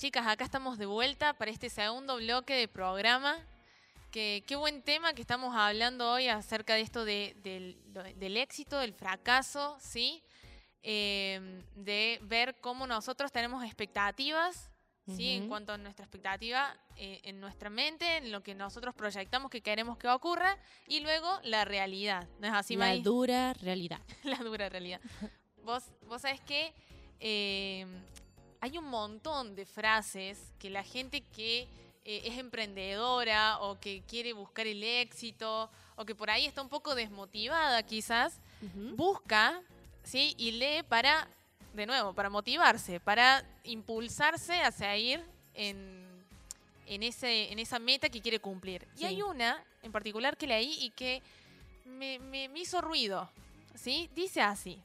[0.00, 3.36] Chicas, acá estamos de vuelta para este segundo bloque de programa.
[4.10, 7.76] Que, qué buen tema que estamos hablando hoy acerca de esto de- del,
[8.16, 10.22] del éxito, del fracaso, ¿sí?
[10.82, 14.70] Eh, de ver cómo nosotros tenemos expectativas,
[15.06, 15.32] ¿sí?
[15.32, 19.60] En cuanto a nuestra expectativa eh, en nuestra mente, en lo que nosotros proyectamos que
[19.60, 20.56] queremos que ocurra,
[20.88, 22.26] y luego la realidad.
[22.40, 24.00] ¿No es así, la dura realidad.
[24.24, 25.02] la dura realidad.
[25.62, 26.72] Vos, vos sabés que
[27.20, 27.86] eh,
[28.60, 31.62] hay un montón de frases que la gente que
[32.04, 36.68] eh, es emprendedora o que quiere buscar el éxito o que por ahí está un
[36.68, 38.38] poco desmotivada quizás,
[38.96, 39.60] busca
[40.02, 40.34] ¿sí?
[40.38, 41.28] y lee para,
[41.74, 45.22] de nuevo, para motivarse, para impulsarse hacia ir
[45.54, 46.06] en,
[46.86, 48.86] en, ese, en esa meta que quiere cumplir.
[48.96, 51.22] Y hay una en particular que leí y que
[51.84, 53.30] me, me- me hizo ruido.
[53.74, 54.08] ¿sí?
[54.14, 54.82] Dice así.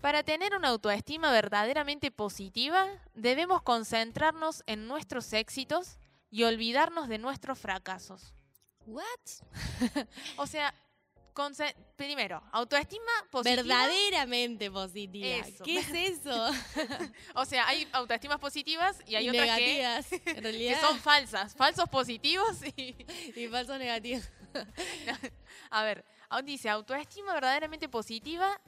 [0.00, 5.98] Para tener una autoestima verdaderamente positiva, debemos concentrarnos en nuestros éxitos
[6.30, 8.34] y olvidarnos de nuestros fracasos.
[8.86, 9.04] What?
[10.36, 10.74] O sea,
[11.96, 13.62] primero, autoestima positiva.
[13.62, 15.46] Verdaderamente positiva.
[15.46, 15.64] Eso.
[15.64, 16.50] ¿Qué es eso?
[17.34, 20.06] O sea, hay autoestimas positivas y hay Y otras que, negativas.
[20.42, 21.54] Que son falsas.
[21.54, 22.96] Falsos positivos y...
[23.34, 24.24] Y falsos negativos.
[25.70, 26.04] A ver,
[26.44, 28.60] dice, autoestima verdaderamente positiva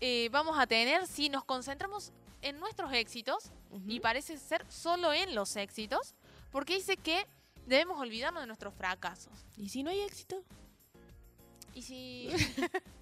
[0.00, 3.50] eh, vamos a tener si nos concentramos en nuestros éxitos
[3.86, 6.14] y parece ser solo en los éxitos,
[6.50, 7.26] porque dice que
[7.66, 9.32] debemos olvidarnos de nuestros fracasos.
[9.56, 10.42] ¿Y si no hay éxito?
[11.74, 12.28] Y si...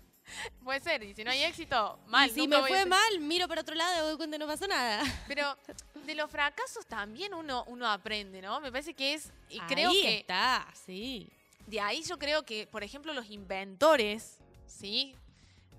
[0.64, 2.28] Puede ser, y si no hay éxito, mal.
[2.28, 5.02] y si me fue mal, miro para otro lado y doy cuenta no pasó nada.
[5.28, 5.56] Pero
[6.04, 8.60] de los fracasos también uno, uno aprende, ¿no?
[8.60, 11.30] Me parece que es, y creo Ahí que está, sí.
[11.68, 15.14] de ahí yo creo que, por ejemplo, los inventores, ¿sí?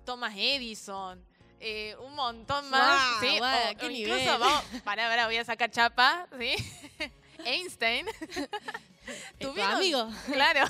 [0.08, 1.22] Thomas Edison,
[1.60, 3.38] eh, un montón más, Guau, ¿sí?
[3.40, 6.56] guau, o, qué o incluso, vamos, pará, pará, voy a sacar chapa, ¿sí?
[7.44, 8.08] Einstein.
[8.08, 8.50] Es
[9.40, 10.10] tu Tuvieron- amigo.
[10.32, 10.66] Claro,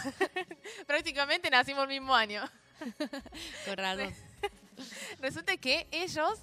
[0.87, 2.43] prácticamente nacimos el mismo año.
[3.65, 4.11] Con razón.
[5.19, 6.39] Resulta que ellos,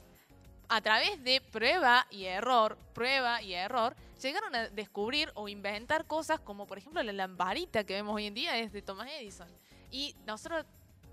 [0.68, 6.38] a través de prueba y error, prueba y error, llegaron a descubrir o inventar cosas
[6.38, 9.48] como, por ejemplo, la lamparita que vemos hoy en día es de Thomas Edison.
[9.90, 10.64] Y nosotros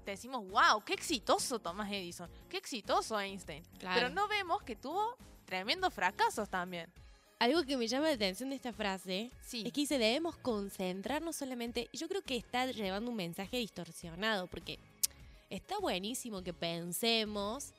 [0.05, 3.63] decimos, wow, qué exitoso Thomas Edison, qué exitoso Einstein.
[3.79, 3.95] Claro.
[3.95, 6.91] Pero no vemos que tuvo tremendos fracasos también.
[7.39, 9.63] Algo que me llama la atención de esta frase Sí.
[9.65, 11.89] es que dice debemos concentrarnos solamente.
[11.93, 14.79] Yo creo que está llevando un mensaje distorsionado porque
[15.49, 17.73] está buenísimo que pensemos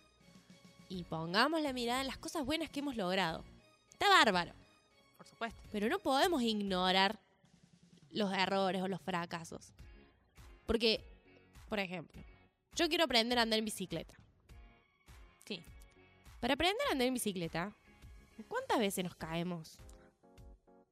[0.89, 3.45] y pongamos la mirada en las cosas buenas que hemos logrado.
[3.93, 4.53] Está bárbaro,
[5.17, 5.61] Por supuesto.
[5.71, 7.19] pero no podemos ignorar
[8.11, 9.73] los errores o los fracasos.
[10.67, 11.05] Porque,
[11.73, 12.21] por ejemplo,
[12.75, 14.15] yo quiero aprender a andar en bicicleta.
[15.47, 15.63] Sí.
[16.39, 17.73] Para aprender a andar en bicicleta,
[18.47, 19.79] ¿cuántas veces nos caemos?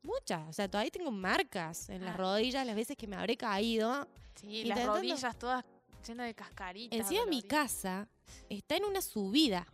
[0.02, 0.48] Muchas.
[0.48, 2.16] O sea, todavía tengo marcas en las Ah.
[2.16, 4.08] rodillas las veces que me habré caído.
[4.40, 5.66] Sí, las rodillas todas
[6.08, 6.98] llenas de cascaritas.
[6.98, 7.44] Encima mi doloridas.
[7.74, 8.08] casa
[8.48, 9.66] está en una subida.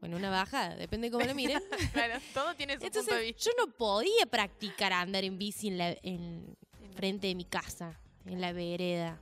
[0.00, 1.60] O en una bajada, depende de cómo lo miren.
[1.92, 3.50] Claro, todo tiene su punto de Entonces, vista.
[3.50, 6.56] yo no podía practicar andar en bici en, la, en
[6.96, 9.20] frente de mi casa, en la vereda,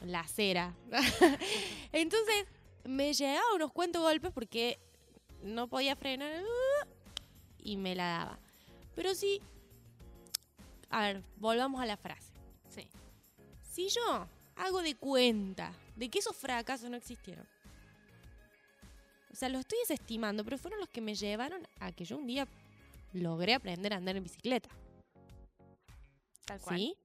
[0.00, 0.74] la acera.
[1.92, 2.46] Entonces,
[2.84, 4.78] me llegaba unos cuantos golpes porque
[5.42, 6.42] no podía frenar
[7.58, 8.38] y me la daba.
[8.94, 9.40] Pero sí,
[10.90, 12.32] a ver, volvamos a la frase.
[12.68, 12.88] Sí.
[13.62, 17.46] Si yo hago de cuenta de que esos fracasos no existieron,
[19.30, 22.26] o sea, los estoy desestimando, pero fueron los que me llevaron a que yo un
[22.26, 22.48] día
[23.12, 24.68] logré aprender a andar en bicicleta.
[26.44, 26.78] Tal cual.
[26.78, 26.96] ¿Sí?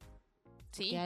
[0.72, 0.98] Sí.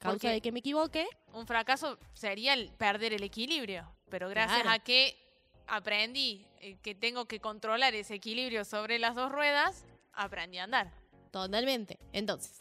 [0.00, 4.62] Causa Porque- de que me equivoqué, un fracaso sería el perder el equilibrio, pero gracias
[4.62, 4.74] Claro.
[4.76, 5.16] a que
[5.68, 10.92] aprendí eh, que tengo que controlar ese equilibrio sobre las dos ruedas, aprendí a andar.
[11.30, 11.98] Totalmente.
[12.12, 12.58] Entonces,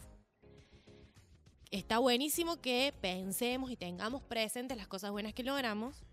[1.71, 6.03] está buenísimo que pensemos y tengamos presentes las cosas buenas que logramos,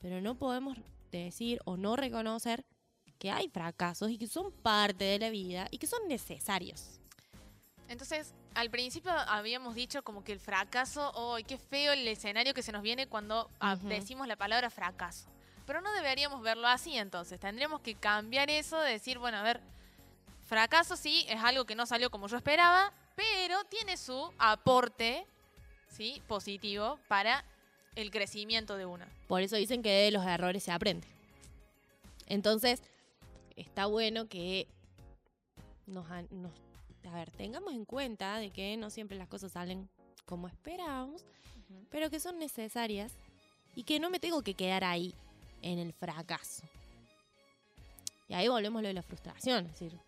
[0.00, 0.78] pero no podemos
[1.10, 2.64] decir o no reconocer
[3.18, 6.98] que hay fracasos y que son parte de la vida y que son necesarios.
[7.88, 12.62] Entonces, al principio habíamos dicho como que el fracaso, ¡ay, qué feo el escenario que
[12.62, 13.48] se nos viene cuando
[13.88, 15.28] decimos la palabra fracaso!
[15.66, 19.60] Pero no deberíamos verlo así entonces, tendríamos que cambiar eso de decir, bueno, a ver,
[20.46, 25.24] fracaso sí, es algo que no salió como yo esperaba, pero tiene su aporte,
[25.88, 26.20] ¿sí?
[26.26, 27.44] Positivo para
[27.94, 29.04] el crecimiento de uno.
[29.28, 31.06] Por eso dicen que de los errores se aprende.
[32.26, 32.82] Entonces,
[33.56, 34.66] está bueno que
[35.86, 36.52] nos, nos-
[37.04, 39.88] a ver, tengamos en cuenta de que no siempre las cosas salen
[40.24, 41.24] como esperábamos,
[41.90, 43.12] pero que son necesarias
[43.74, 45.14] y que no me tengo que quedar ahí
[45.62, 46.62] en el fracaso.
[48.28, 49.66] Y ahí volvemos a lo de la frustración.
[49.66, 49.98] Es decir,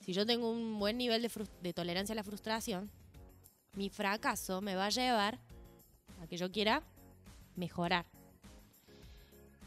[0.00, 1.30] si yo tengo un buen nivel de,
[1.62, 2.90] de tolerancia a la frustración,
[3.74, 5.38] mi fracaso me va a llevar
[6.22, 6.82] a que yo quiera
[7.56, 8.06] mejorar.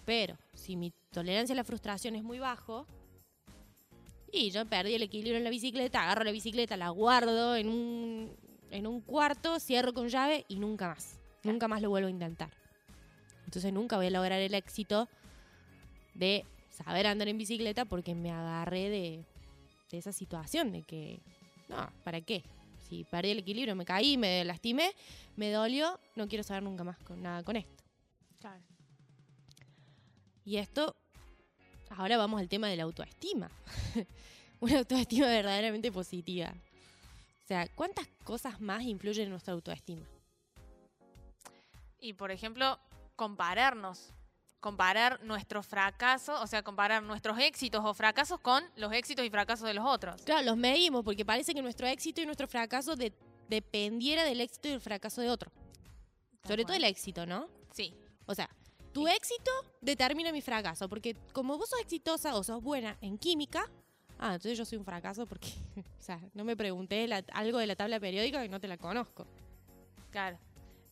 [0.06, 2.86] Pero si mi tolerancia a la frustración es muy bajo
[4.32, 8.36] y yo perdí el equilibrio en la bicicleta, agarro la bicicleta, la guardo en un,
[8.72, 11.20] en un cuarto, cierro con llave y nunca más.
[11.44, 12.52] Nunca más lo vuelvo a intentar.
[13.46, 15.08] Entonces nunca voy a lograr el éxito
[16.14, 19.26] de saber andar en bicicleta porque me agarré de,
[19.90, 21.20] de esa situación de que,
[21.68, 22.44] no, ¿para qué?
[22.88, 24.92] Si perdí el equilibrio, me caí, me lastimé,
[25.36, 27.84] me dolió, no quiero saber nunca más con nada con esto.
[28.40, 28.62] Claro.
[30.46, 30.96] Y esto,
[31.90, 33.50] ahora vamos al tema de la autoestima.
[34.60, 36.54] Una autoestima verdaderamente positiva.
[37.44, 40.06] O sea, ¿cuántas cosas más influyen en nuestra autoestima?
[42.00, 42.80] Y por ejemplo,
[43.16, 44.12] compararnos.
[44.62, 49.66] Comparar nuestros fracasos, o sea, comparar nuestros éxitos o fracasos con los éxitos y fracasos
[49.66, 50.22] de los otros.
[50.24, 53.14] Claro, los medimos porque parece que nuestro éxito y nuestro fracaso de-
[53.48, 55.50] dependiera del éxito y el fracaso de otro.
[56.46, 57.48] Sobre todo el éxito, ¿no?
[57.74, 57.94] Sí,
[58.26, 58.50] O sea,
[59.02, 63.64] tu éxito determina mi fracaso, porque como vos sos exitosa o sos buena en química,
[64.20, 65.48] ah, entonces yo soy un fracaso porque,
[65.78, 68.78] o sea, no me pregunté la- algo de la tabla periódica que no te la
[68.78, 69.26] conozco.
[70.12, 70.38] claro.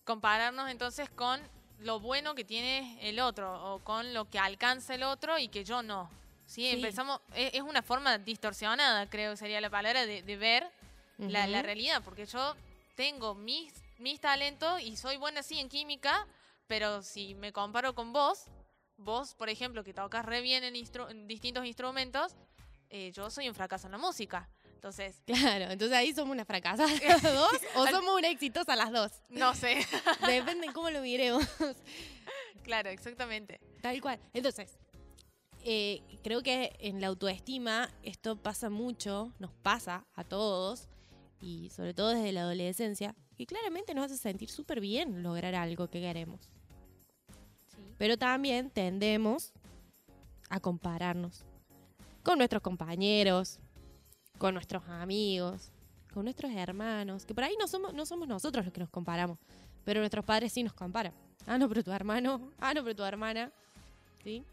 [0.05, 1.41] Compararnos entonces con
[1.79, 5.65] lo bueno que tiene el otro o con lo que alcanza el otro y que
[5.65, 6.09] yo no.
[6.45, 6.69] Sí, Sí.
[6.77, 10.71] empezamos, es, es una forma distorsionada, creo que sería la palabra, de, de ver
[11.17, 12.55] la, la realidad, porque yo
[12.95, 16.25] tengo mis, mis talentos y soy buena sí en química,
[16.67, 18.45] Pero si me comparo con vos,
[18.97, 22.35] vos, por ejemplo, que tocas re bien en, instru- en distintos instrumentos,
[22.89, 24.49] eh, yo soy un fracaso en la música.
[24.75, 29.11] Entonces, Claro, entonces ahí somos una fracasada las dos o somos una exitosa las dos.
[29.29, 29.77] no sé.
[30.27, 31.43] Depende de cómo lo miremos.
[32.63, 33.59] claro, exactamente.
[33.81, 34.19] Tal cual.
[34.33, 34.77] Entonces,
[35.63, 40.87] eh, creo que en la autoestima esto pasa mucho, nos pasa a todos,
[41.39, 45.87] y sobre todo desde la adolescencia, que claramente nos hace sentir súper bien lograr algo
[45.89, 46.49] que queremos.
[47.97, 49.53] Pero también tendemos
[50.49, 51.45] a compararnos
[52.23, 53.59] con nuestros compañeros,
[54.37, 55.71] con nuestros amigos,
[56.13, 59.37] con nuestros hermanos, que por ahí no somos, no somos nosotros los que nos comparamos,
[59.83, 61.13] pero nuestros padres sí nos comparan.
[61.45, 63.51] Ah, no, pero tu hermano, ah, no, pero tu hermana,
[64.23, 64.43] ¿sí?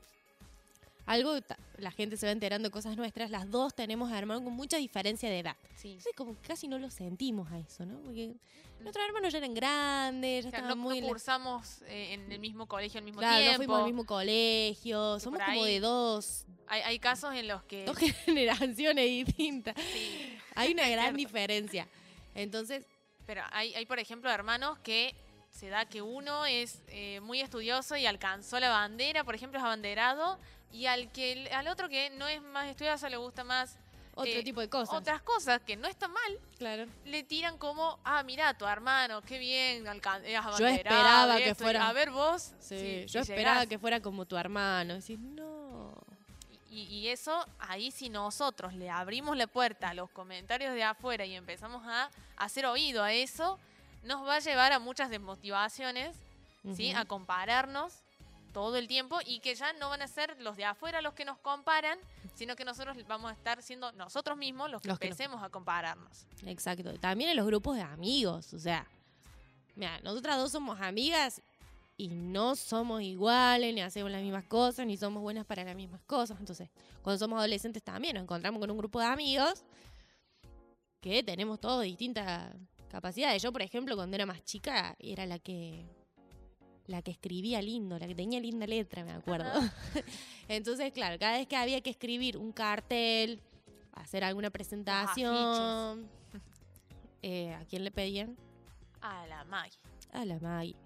[1.06, 1.38] Algo,
[1.78, 5.28] la gente se va enterando de cosas nuestras, las dos tenemos hermanos con mucha diferencia
[5.28, 5.56] de edad.
[5.76, 5.88] Sí.
[5.88, 7.98] Entonces como que casi no lo sentimos a eso, ¿no?
[8.00, 8.34] Porque
[8.80, 12.32] nuestros hermanos ya eran grandes, ya O sea, estaban no, muy no cursamos eh, en
[12.32, 13.56] el mismo colegio al mismo Claro, no tiempo.
[13.58, 17.84] fuimos al mismo colegio, somos como de dos, hay, hay casos en los que...
[17.84, 19.74] dos generaciones distintas.
[19.92, 21.86] sí, Hay una gran diferencia.
[22.34, 22.86] Entonces,
[23.26, 25.14] Pero hay, hay, por ejemplo, hermanos que
[25.50, 29.64] se da que uno es eh, muy estudioso y alcanzó la bandera, por ejemplo, es
[29.64, 30.38] abanderado,
[30.74, 33.78] y al que al otro que no es más estudioso le gusta más
[34.16, 34.94] otro Eh, tipo de cosas.
[34.94, 36.86] otras cosas que no están mal, Claro.
[37.04, 41.88] le tiran como, ah, mira, tu hermano, qué bien, eras Yo esperaba que esto, fuera-
[41.88, 42.52] A ver vos.
[42.60, 43.68] Sí, yo si esperaba llegás.
[43.68, 44.94] que fuera como tu hermano.
[44.94, 45.94] Decís, no.
[46.70, 51.24] Y, y eso, ahí si nosotros le abrimos la puerta a los comentarios de afuera
[51.24, 53.58] y empezamos a hacer oído a eso,
[54.04, 56.16] nos va a llevar a muchas desmotivaciones,
[56.76, 56.92] ¿sí?
[56.92, 57.94] A compararnos
[58.54, 61.26] todo el tiempo y que ya no van a ser los de afuera los que
[61.26, 61.98] nos comparan,
[62.34, 65.42] sino que nosotros vamos a estar siendo nosotros mismos los que Los que nos- empecemos
[65.42, 66.24] a compararnos.
[66.46, 66.94] Exacto.
[66.98, 68.54] También en los grupos de amigos.
[68.54, 68.86] O sea,
[69.76, 71.42] mira, nosotras dos somos amigas
[71.96, 76.00] y no somos iguales, ni hacemos las mismas cosas, ni somos buenas para las mismas
[76.06, 76.38] cosas.
[76.40, 76.70] Entonces,
[77.02, 79.64] cuando somos adolescentes también nos encontramos con un grupo de amigos
[81.00, 82.52] que tenemos todos distintas
[82.88, 83.42] capacidades.
[83.42, 85.84] Yo, por ejemplo, cuando era más chica, era la que
[86.86, 89.50] la que escribía lindo, la que tenía linda letra, me acuerdo.
[90.48, 93.40] Entonces, claro, cada vez que había que escribir un cartel,
[93.92, 96.08] hacer alguna presentación,
[97.22, 98.36] eh, ¿a quién le pedían?
[99.00, 99.78] A la Maggie.
[100.12, 100.76] A la Maggie.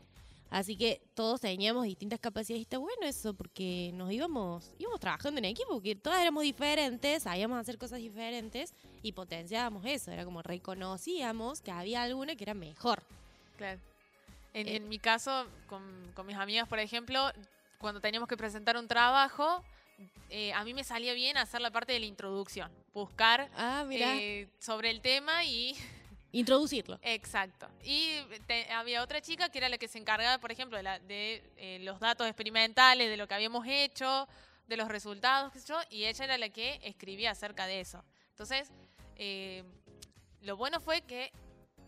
[0.51, 5.39] Así que todos teníamos distintas capacidades y está bueno eso porque nos íbamos, íbamos trabajando
[5.39, 8.73] en equipo, porque todas éramos diferentes, sabíamos hacer cosas diferentes
[9.03, 10.11] y potenciábamos eso.
[10.11, 13.03] Era como reconocíamos que había alguna que era mejor.
[13.59, 13.81] Claro.
[14.59, 14.77] En, Eh.
[14.77, 17.31] en mi caso, con, con mis amigas, por ejemplo,
[17.79, 19.63] cuando teníamos que presentar un trabajo,
[20.31, 24.49] eh, a mí me salía bien hacer la parte de la introducción, buscar Ah, eh,
[24.59, 25.77] sobre el tema y...
[26.33, 26.99] introducirlo.
[27.03, 27.69] Exacto.
[27.85, 30.99] Y te- había otra chica que era la que se encargaba, por ejemplo, de, la-
[30.99, 34.27] de, eh, los datos experimentales, de lo que habíamos hecho,
[34.67, 38.05] de los resultados, qué sé yo, y ella era la que escribía acerca de eso.
[38.31, 38.71] Entonces,
[40.43, 41.33] lo bueno fue que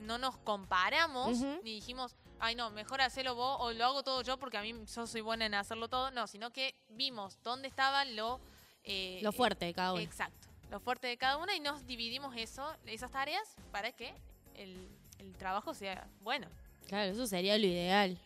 [0.01, 4.39] no nos comparamos ni dijimos, ay no, mejor hacerlo vos o lo hago todo yo
[4.39, 6.11] porque a mí yo soy buena en hacerlo todo.
[6.11, 8.41] No, sino que vimos dónde estaba lo...
[8.85, 10.03] eh, Lo fuerte de cada uno.
[10.03, 10.49] Exacto.
[10.71, 14.13] Lo fuerte de cada una y nos dividimos eso, esas tareas para que
[14.55, 14.89] el,
[15.19, 16.47] el trabajo sea bueno.
[16.89, 18.19] Claro, eso sería lo ideal.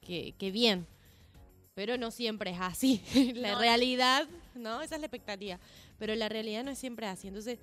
[0.00, 0.86] Que, que bien.
[1.74, 3.02] Pero no siempre es así.
[3.36, 3.58] la No.
[3.60, 4.80] realidad, ¿no?
[4.82, 5.58] Esa es la expectativa.
[5.98, 7.28] Pero la realidad no es siempre así.
[7.28, 7.58] Entonces,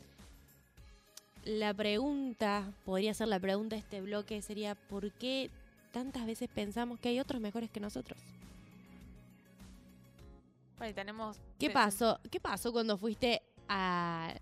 [1.44, 5.50] la pregunta, podría ser la pregunta de este bloque, sería ¿por qué
[5.92, 8.20] tantas veces pensamos que hay otros mejores que nosotros?
[10.78, 11.38] Bueno, tenemos...
[11.60, 12.20] ¿Qué pasó?
[12.32, 14.34] ¿Qué pasó cuando fuiste a...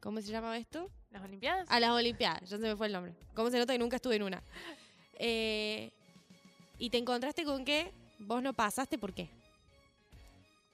[0.00, 0.90] ¿Cómo se llama esto?
[1.10, 1.66] ¿Las Olimpiadas?
[1.70, 3.14] A las Olimpiadas, ya se me fue el nombre.
[3.34, 4.42] ¿Cómo se nota que nunca estuve en una?
[5.18, 5.90] Eh,
[6.78, 9.30] y te encontraste con que vos no pasaste, ¿por qué?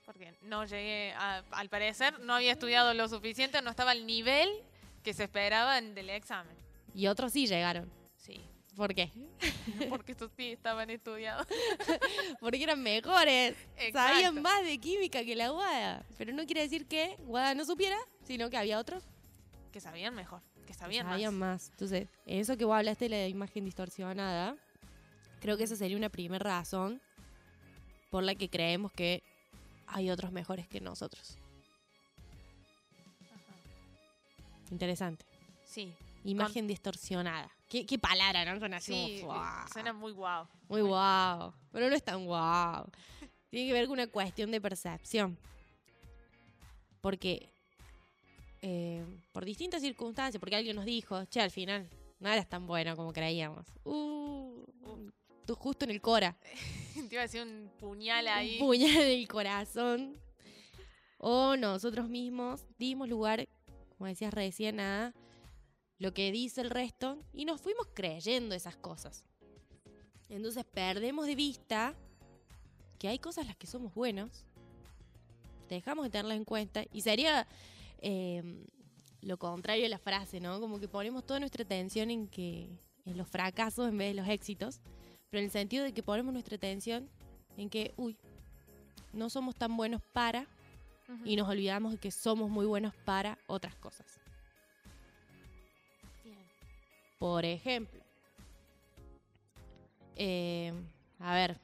[0.05, 4.49] Porque no llegué, a- al parecer, no había estudiado lo suficiente, no estaba al nivel
[5.05, 6.57] que se esperaba en- del examen.
[6.95, 7.89] Y otros sí llegaron.
[8.77, 9.11] ¿Por qué?
[9.91, 11.47] porque estos sí estaban estudiados.
[12.41, 13.55] Porque eran mejores.
[13.93, 16.05] Sabían más de química que la Guada.
[16.17, 19.05] Pero no quiere decir que Guada no supiera, sino que había otros
[19.73, 21.63] Que sabían mejor, que que sabían, sabían más.
[21.63, 21.71] más.
[21.71, 24.57] Entonces, en eso que vos hablaste de la imagen distorsionada,
[25.41, 27.01] creo que esa sería una primera razón
[28.11, 29.23] por la que creemos que
[29.87, 31.37] hay otros mejores que nosotros.
[33.31, 33.55] Ajá.
[34.71, 35.27] Interesante.
[35.65, 35.95] Sí,
[36.25, 37.51] Imagen distorsionada.
[37.73, 38.59] ¿Qué, qué palabra, ¿no?
[38.59, 39.67] Suena así sí, como, "Fuah".
[39.73, 40.47] suena muy guau.
[40.69, 41.55] Muy guau.
[41.73, 42.85] Pero no es tan guau.
[43.51, 45.39] Tiene que ver con una cuestión de percepción.
[47.01, 47.49] Porque,
[48.61, 49.03] eh,
[49.33, 51.89] por distintas circunstancias, porque alguien nos dijo, che, al final
[52.21, 53.67] no eras tan bueno como creíamos.
[53.85, 54.67] Uh,
[55.47, 56.37] tú justo en el Cora.
[56.95, 58.59] Te iba a decir un puñal ahí.
[58.61, 60.15] un puñal en el corazón.
[61.17, 63.49] O nosotros mismos dimos lugar,
[63.97, 65.15] como decías recién, a
[66.03, 69.25] lo que dice el resto y nos fuimos creyendo esas cosas.
[70.29, 71.95] Entonces perdemos de vista
[72.99, 74.45] que hay cosas en las que somos buenos,
[75.69, 77.47] dejamos de tenerlas en cuenta y sería
[77.99, 78.67] eh,
[79.21, 80.59] lo contrario de la frase, ¿no?
[80.61, 82.69] Como que ponemos toda nuestra atención en que
[83.05, 84.81] en los fracasos en vez de los éxitos,
[85.31, 87.09] pero en el sentido de que ponemos nuestra atención
[87.57, 88.19] en que, uy,
[89.13, 90.49] no somos tan buenos para
[91.25, 94.22] y nos olvidamos de que somos muy buenos para otras cosas.
[97.23, 98.03] Por ejemplo,
[100.17, 100.73] eh,
[101.21, 101.57] a ver,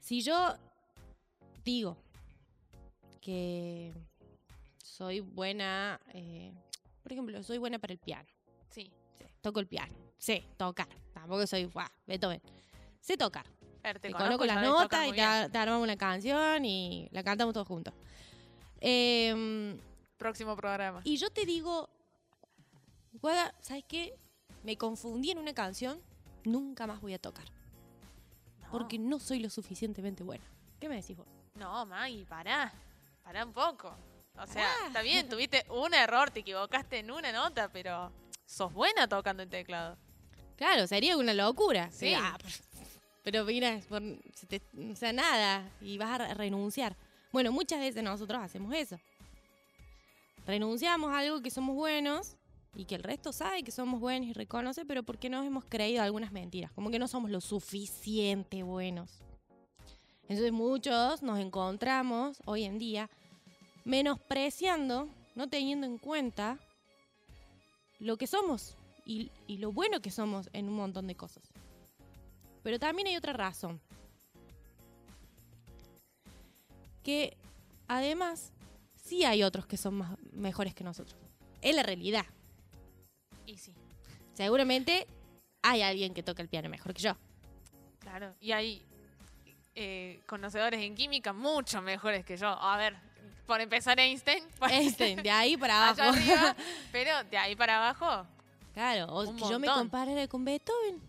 [0.00, 0.56] si yo
[1.62, 1.98] digo
[3.20, 3.92] que
[4.82, 6.54] soy buena, eh,
[7.02, 8.26] por ejemplo, soy buena para el piano,
[8.70, 12.40] Sí, sí, toco el piano, sé tocar, tampoco soy, guau, Beethoven,
[12.98, 13.44] sé tocar,
[13.82, 17.68] te te conozco, conozco las notas y te armamos una canción y la cantamos todos
[17.68, 17.92] juntos.
[18.80, 19.78] Em,
[20.16, 21.02] Próximo programa.
[21.04, 21.90] y yo te digo,
[23.12, 24.14] Guada, ¿sabes qué?
[24.62, 26.00] Me confundí en una canción,
[26.44, 27.44] nunca más voy a tocar.
[28.62, 28.70] No.
[28.70, 30.44] Porque no soy lo suficientemente buena.
[30.80, 31.26] ¿Qué me decís vos?
[31.54, 32.72] No, Maggie, pará.
[33.22, 33.94] Pará un poco.
[34.34, 34.86] O sea, Pará.
[34.86, 38.10] está bien, tuviste un error, te equivocaste en una nota, pero
[38.46, 39.96] sos buena tocando el teclado.
[40.56, 41.90] Claro, sería una locura.
[41.92, 42.14] Sí.
[42.16, 42.38] Ah,
[43.22, 44.02] pero mira, por-
[44.34, 46.96] se te- o sea, nada, y vas a re- renunciar.
[47.30, 48.98] Bueno, muchas veces nosotros hacemos eso.
[50.46, 52.36] Renunciamos a algo que somos buenos
[52.74, 56.02] y que el resto sabe que somos buenos y reconoce, pero porque nos hemos creído
[56.02, 59.20] algunas mentiras, como que no somos lo suficiente buenos.
[60.22, 63.10] Entonces muchos nos encontramos hoy en día
[63.84, 66.58] menospreciando, no teniendo en cuenta
[67.98, 71.42] lo que somos y, y lo bueno que somos en un montón de cosas.
[72.62, 73.80] Pero también hay otra razón.
[77.02, 77.36] Que
[77.88, 78.52] además
[79.04, 81.20] sí hay otros que son más, mejores que nosotros.
[81.60, 82.24] Es la realidad.
[83.46, 83.74] Y sí,
[84.34, 85.06] Seguramente
[85.62, 87.16] hay alguien que toca el piano mejor que yo.
[88.00, 88.34] claro.
[88.40, 88.82] Y hay
[89.74, 92.48] eh, conocedores en química mucho mejores que yo.
[92.48, 92.96] A ver,
[93.46, 94.42] por empezar Einstein.
[94.70, 96.16] Einstein, de ahí para abajo.
[96.16, 96.56] arriba,
[96.92, 98.26] pero de ahí para abajo,
[98.74, 101.00] Claro, o que yo me comparara con Beethoven.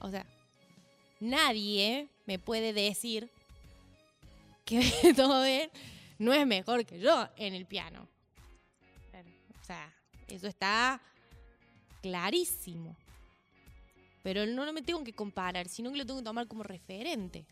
[0.00, 0.26] O sea,
[1.20, 3.30] nadie me puede decir
[4.64, 5.70] que Beethoven
[6.18, 8.08] no es mejor que yo en el piano.
[9.60, 9.92] O sea,
[10.36, 11.00] eso está
[12.02, 12.96] clarísimo.
[14.22, 17.46] Pero no me tengo que comparar, sino que lo tengo que tomar como referente.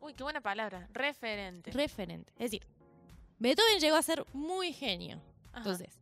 [0.00, 0.88] Uy, qué buena palabra.
[0.92, 1.72] Referente.
[1.72, 2.32] Referente.
[2.36, 2.62] Es decir,
[3.38, 5.20] Beethoven llegó a ser muy genio.
[5.50, 5.58] Ajá.
[5.58, 5.98] Entonces,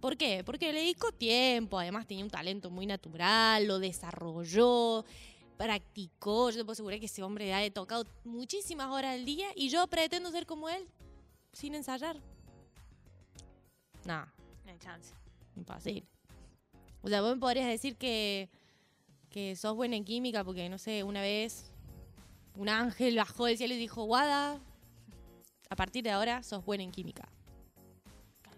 [0.00, 0.44] ¿por qué?
[0.44, 5.04] Porque le dedicó tiempo, además tenía un talento muy natural, lo desarrolló,
[5.56, 6.50] practicó.
[6.50, 9.86] Yo te puedo asegurar que ese hombre ha tocado muchísimas horas al día y yo
[9.88, 10.88] pretendo ser como él
[11.52, 12.16] sin ensayar.
[14.04, 14.24] No,
[14.64, 15.17] No hay chance.
[15.58, 16.06] Imposible.
[17.02, 18.48] O sea, vos me podrías decir que,
[19.30, 21.70] que sos buena en química porque, no sé, una vez
[22.56, 24.60] un ángel bajó del cielo y dijo, Guada,
[25.70, 27.28] a partir de ahora sos buena en química.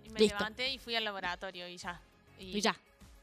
[0.05, 0.39] Y me Listo.
[0.39, 2.01] levanté y fui al laboratorio y ya.
[2.39, 2.75] Y ya,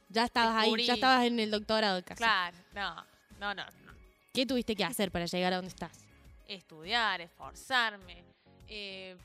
[0.10, 2.18] ya estabas ahí, ya estabas en el doctorado casi.
[2.18, 2.96] Claro, no,
[3.40, 3.66] no, no.
[3.66, 3.94] no.
[4.34, 6.06] ¿Qué tuviste que hacer para llegar a donde estás?
[6.48, 8.24] Estudiar, esforzarme.
[8.68, 9.18] eh,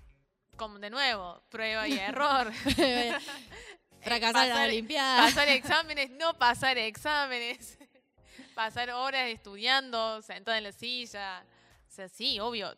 [0.56, 2.50] como de nuevo, prueba y error.
[4.02, 5.16] Fracasar pasar-.
[5.16, 7.78] Pasar exámenes, no pasar exámenes.
[8.54, 11.44] pasar horas estudiando, sentada en la silla.
[11.88, 12.76] O sea, sí, obvio.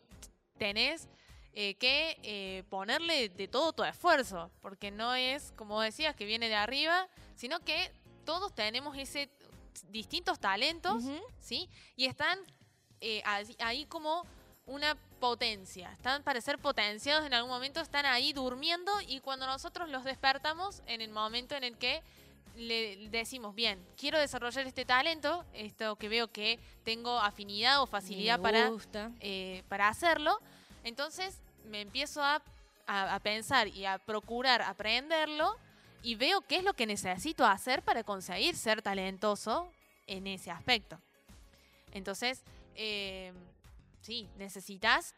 [0.57, 1.07] Tenés
[1.53, 6.47] eh, que eh, ponerle de todo tu esfuerzo, porque no es, como decías, que viene
[6.47, 7.91] de arriba, sino que
[8.25, 9.29] todos tenemos ese
[9.89, 11.03] distintos talentos.
[11.39, 11.69] ¿sí?
[11.95, 12.39] Y están
[13.01, 13.21] eh,
[13.59, 14.25] ahí como
[14.65, 15.91] una potencia.
[15.91, 20.81] Están para ser potenciados en algún momento, están ahí durmiendo y cuando nosotros los despertamos
[20.87, 22.01] en el momento en el que
[22.55, 28.39] le decimos, bien, quiero desarrollar este talento, esto que veo que tengo afinidad o facilidad
[28.39, 28.67] para,
[29.19, 30.39] eh, para hacerlo,
[30.83, 32.41] entonces me empiezo a,
[32.87, 35.57] a- a pensar y a procurar aprenderlo
[36.01, 39.69] y veo qué es lo que necesito hacer para conseguir ser talentoso
[40.07, 40.97] en ese aspecto.
[41.91, 42.41] Entonces,
[42.75, 43.33] eh,
[44.05, 45.15] sí, necesitas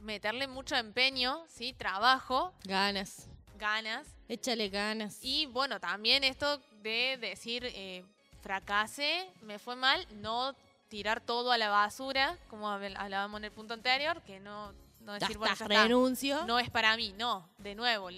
[0.00, 1.74] meterle mucho empeño, ¿sí?
[1.74, 3.28] trabajo, Ganas.
[3.58, 5.18] ganas Échale ganas.
[5.22, 8.02] y bueno, también esto de decir, eh,
[8.40, 10.54] fracasé, me fue mal, no
[10.88, 15.12] tirar todo a la basura, como habl- hablábamos en el punto anterior, que no, no
[15.18, 16.44] ya decir, bueno, está, ya está, renuncio.
[16.46, 18.08] no es para mí, no, de nuevo,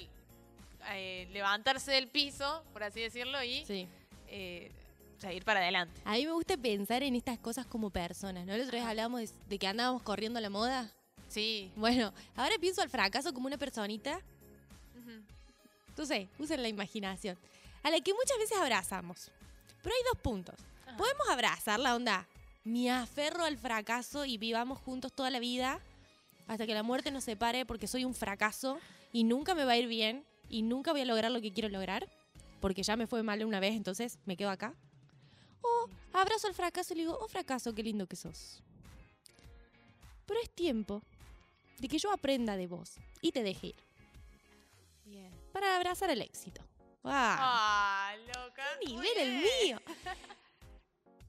[0.90, 3.88] eh, levantarse del piso, por así decirlo, y Sí.
[4.28, 4.70] eh,
[5.22, 6.00] seguir para adelante.
[6.04, 8.52] A mí me gusta pensar en estas cosas como personas, ¿no?
[8.54, 10.90] El otro día hablábamos de, de que andábamos corriendo la moda.
[11.28, 11.70] Sí.
[11.76, 14.20] Bueno, ahora pienso al fracaso como una personita,
[14.96, 15.22] Ujú.
[15.96, 17.38] tú sé, usen la imaginación,
[17.82, 19.30] a la que muchas veces abrazamos.
[19.82, 20.54] Pero hay dos puntos.
[20.98, 22.28] Podemos abrazar la onda,
[22.64, 25.80] me aferro al fracaso y vivamos juntos toda la vida
[26.46, 28.78] hasta que la muerte nos separe porque soy un fracaso
[29.12, 31.68] y nunca me va a ir bien y nunca voy a lograr lo que quiero
[31.70, 32.08] lograr
[32.60, 34.74] porque ya me fue mal una vez, entonces me quedo acá.
[35.62, 38.62] O abrazo al fracaso y le digo, oh fracaso, qué lindo que sos.
[40.26, 41.02] Pero es tiempo
[41.78, 43.76] de que yo aprenda de vos y te deje ir
[45.04, 45.30] Bien.
[45.52, 46.62] para abrazar el éxito.
[47.04, 48.12] ¡Ah!
[48.14, 48.62] Ah, loca.
[48.80, 49.80] ¡Qué nivel el mío!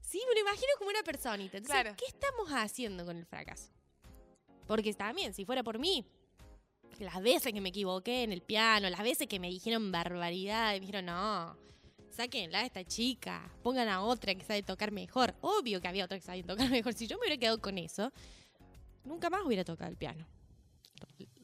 [0.00, 1.56] Sí, me lo imagino como una personita.
[1.56, 1.96] Entonces, Claro.
[1.98, 3.68] ¿qué estamos haciendo con el fracaso?
[4.64, 6.06] Porque también, si fuera por mí,
[7.00, 10.74] las veces que me equivoqué en el piano, las veces que me dijeron barbaridad y
[10.74, 11.56] me dijeron, no,
[12.14, 15.34] sáquenla a esta chica, pongan a otra que sabe tocar mejor.
[15.40, 16.94] Obvio que había otra que sabe tocar mejor.
[16.94, 18.12] Si yo me hubiera quedado con eso,
[19.04, 20.26] nunca más hubiera tocado el piano.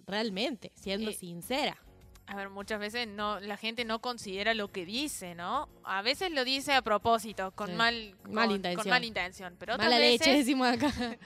[0.07, 1.77] Realmente, siendo Eh, sincera.
[2.27, 5.69] A ver, muchas veces no, la gente no considera lo que dice, ¿no?
[5.85, 7.73] A veces lo dice a propósito, con Sí.
[7.75, 8.89] mal, con, Mala con intención.
[8.89, 9.57] mala intención.
[9.59, 10.93] Pero otras Mala veces, leche, decimos acá.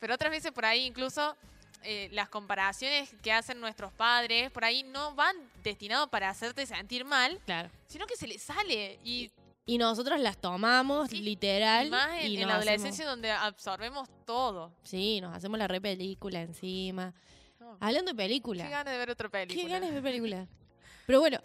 [0.00, 1.36] pero otras veces por ahí incluso
[1.84, 7.04] eh, las comparaciones que hacen nuestros padres por ahí no van destinados para hacerte sentir
[7.04, 7.70] mal, claro.
[7.86, 9.30] sino que se les sale y,
[9.66, 11.86] Y nosotros las tomamos, Sí, literal.
[11.86, 14.72] y más en, y en nos la hacemos- adolescencia donde absorbemos todo.
[14.82, 17.14] Sí, nos hacemos la re película encima.
[17.60, 18.68] No, Hablando de Qué película.
[18.68, 19.62] ganas de ver otra película.
[19.62, 20.46] Qué ganas de ver película.
[21.06, 21.38] Pero bueno,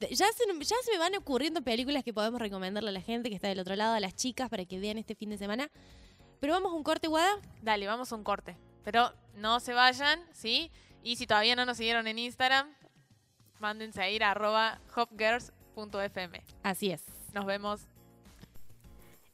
[0.00, 3.34] ya se, ya se me van ocurriendo películas que podemos recomendarle a la gente que
[3.36, 5.70] está del otro lado, a las chicas, para que vean este fin de semana.
[6.40, 7.38] Pero vamos a un corte, Guada.
[7.62, 8.56] Dale, vamos a un corte.
[8.82, 10.70] Pero no se vayan, ¿sí?
[11.02, 12.68] Y si todavía no nos siguieron en Instagram,
[13.58, 16.42] mándense a ir a arroba hopgirls.fm.
[16.62, 17.02] Así es.
[17.32, 17.82] Nos vemos.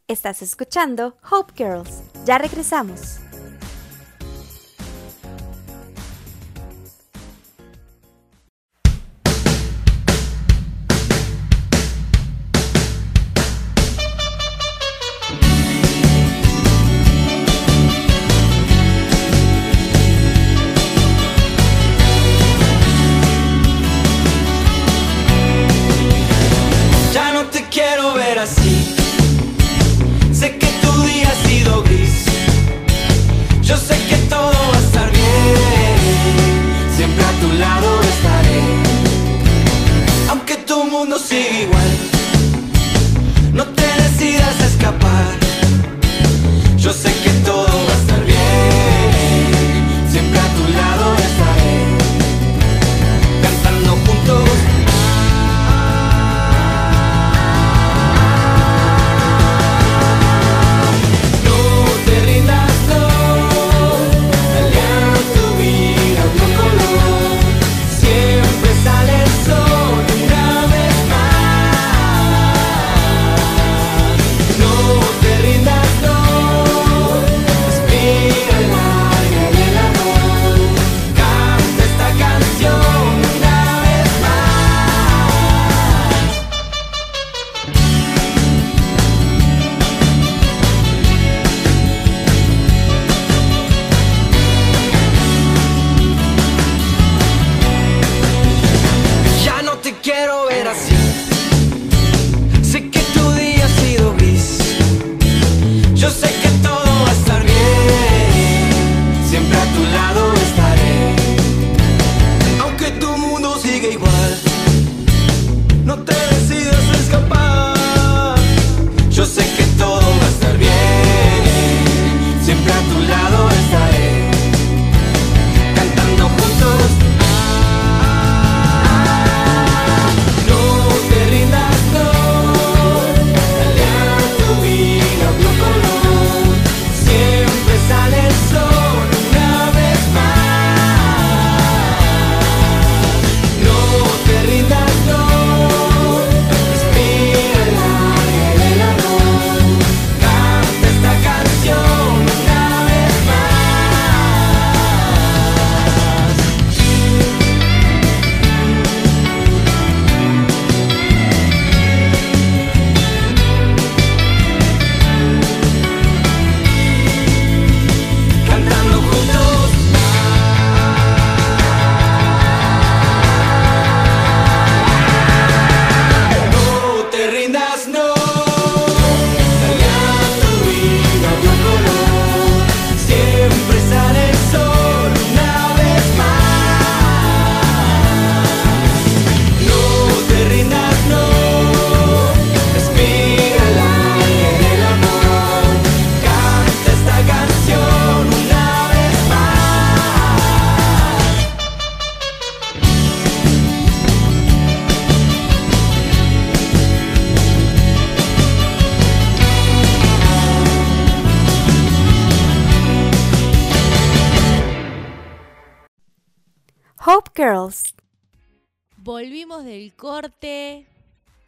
[0.09, 2.03] Estás escuchando Hope Girls.
[2.25, 3.21] Ya regresamos.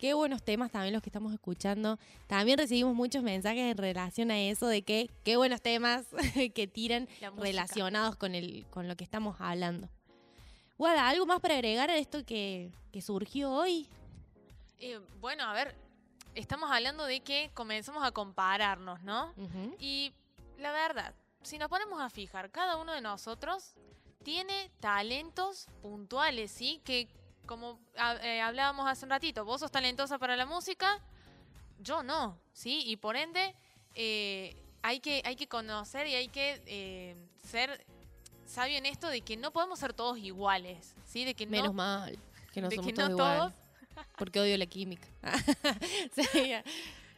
[0.02, 1.96] Qué buenos temas también los que estamos escuchando.
[2.26, 6.06] También recibimos muchos mensajes en relación a eso de que qué buenos temas
[6.56, 9.88] que tiran relacionados con, el, con lo que estamos hablando.
[10.76, 13.86] Guada, ¿algo más para agregar a esto que, que surgió hoy?
[14.80, 15.76] Eh, bueno, a ver,
[16.34, 19.32] estamos hablando de que comenzamos a compararnos, ¿no?
[19.78, 20.12] Y
[20.58, 23.74] la verdad, si nos ponemos a fijar, cada uno de nosotros
[24.24, 26.80] tiene talentos puntuales, ¿sí?
[26.82, 27.06] Que
[27.52, 30.98] como ha- eh, hablábamos hace un ratito, vos sos talentosa para la música,
[31.80, 32.82] yo no, ¿sí?
[32.86, 33.54] Y por ende,
[33.94, 37.84] eh, hay, que, hay que conocer y hay que eh, ser
[38.46, 41.26] sabio en esto de que no podemos ser todos iguales, ¿sí?
[41.26, 42.18] De que Menos no, mal
[42.54, 43.54] que no de somos que todos no iguales.
[43.94, 45.06] todos Porque odio la química.
[46.14, 46.54] Sí,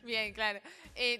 [0.02, 0.60] Bien, claro.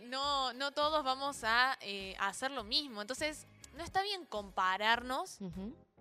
[0.09, 1.79] No, no todos vamos a
[2.19, 3.01] hacer lo mismo.
[3.01, 3.47] Entonces,
[3.77, 5.39] no está bien compararnos.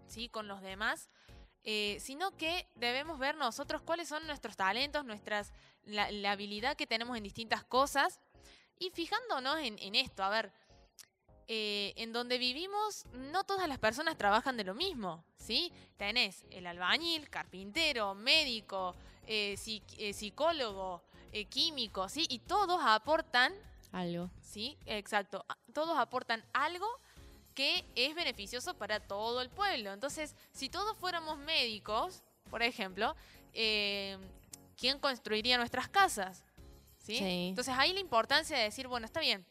[0.07, 0.29] ¿sí?
[0.29, 1.09] con los demás,
[1.63, 5.51] eh, sino que debemos ver nosotros cuáles son nuestros talentos, nuestras,
[5.85, 8.19] la, la habilidad que tenemos en distintas cosas
[8.79, 10.51] y fijándonos en, en esto, a ver,
[11.47, 15.71] eh, en donde vivimos no todas las personas trabajan de lo mismo, ¿sí?
[15.97, 18.95] Tenés el albañil, carpintero, médico,
[19.27, 21.03] eh, psic- eh, psicólogo,
[21.49, 22.27] químico, ¿sí?
[22.29, 23.53] Y todos aportan
[23.91, 24.29] Algo.
[24.41, 25.43] Sí, exacto.
[25.73, 26.87] Todos aportan algo
[27.53, 29.93] que es beneficioso para todo el pueblo.
[29.93, 33.15] Entonces, si todos fuéramos médicos, por ejemplo,
[33.53, 34.17] eh,
[34.79, 36.43] ¿quién construiría nuestras casas?
[37.05, 37.17] ¿Sí?
[37.17, 37.47] Sí.
[37.49, 39.45] Entonces, ahí la importancia de decir, bueno, está bien.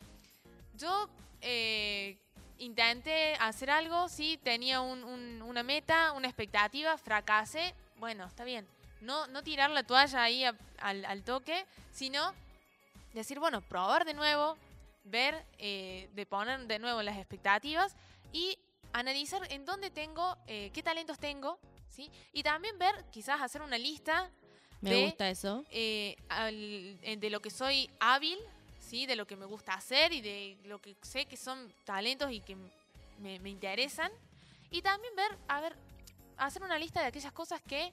[0.78, 1.08] Yo
[1.42, 2.16] eh,
[2.58, 7.74] intenté hacer algo, sí, tenía un- un- una meta, una expectativa, fracasé.
[7.98, 8.66] Bueno, está bien.
[9.00, 12.32] No, no tirar la toalla ahí a- al, al toque, sino
[13.12, 14.56] decir, bueno, probar de nuevo,
[15.04, 17.94] ver, eh, de poner de nuevo las expectativas
[18.32, 18.58] y
[18.92, 22.10] analizar en dónde tengo, eh, qué talentos tengo, ¿sí?
[22.32, 24.30] Y también ver, quizás hacer una lista
[24.80, 25.64] Me de, gusta eso.
[25.70, 28.38] eh, al- eh, de lo que soy hábil,
[28.80, 29.06] ¿sí?
[29.06, 32.40] De lo que me gusta hacer y de lo que sé que son talentos y
[32.40, 32.56] que
[33.18, 34.10] me, me interesan.
[34.70, 35.76] Y también ver, a ver,
[36.36, 37.92] hacer una lista de aquellas cosas que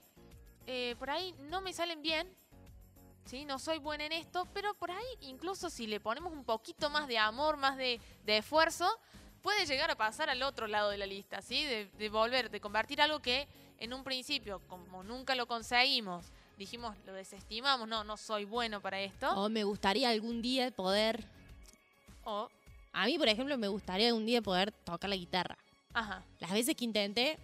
[0.67, 2.27] eh, por ahí no me salen bien,
[3.29, 3.45] ¿sí?
[3.45, 7.07] No soy buena en esto, pero por ahí incluso si le ponemos un poquito más
[7.07, 8.87] de amor, más de, de esfuerzo,
[9.41, 11.63] puede llegar a pasar al otro lado de la lista, ¿sí?
[11.63, 13.47] De, de volver, de convertir algo que
[13.79, 16.25] en un principio, como nunca lo conseguimos,
[16.57, 19.29] dijimos, lo desestimamos, no, no soy bueno para esto.
[19.31, 21.23] O me gustaría algún día poder.
[22.25, 22.49] O,
[22.91, 25.57] A mí, por ejemplo, me gustaría algún día poder tocar la guitarra.
[25.93, 27.37] ajá, Las veces que intenté,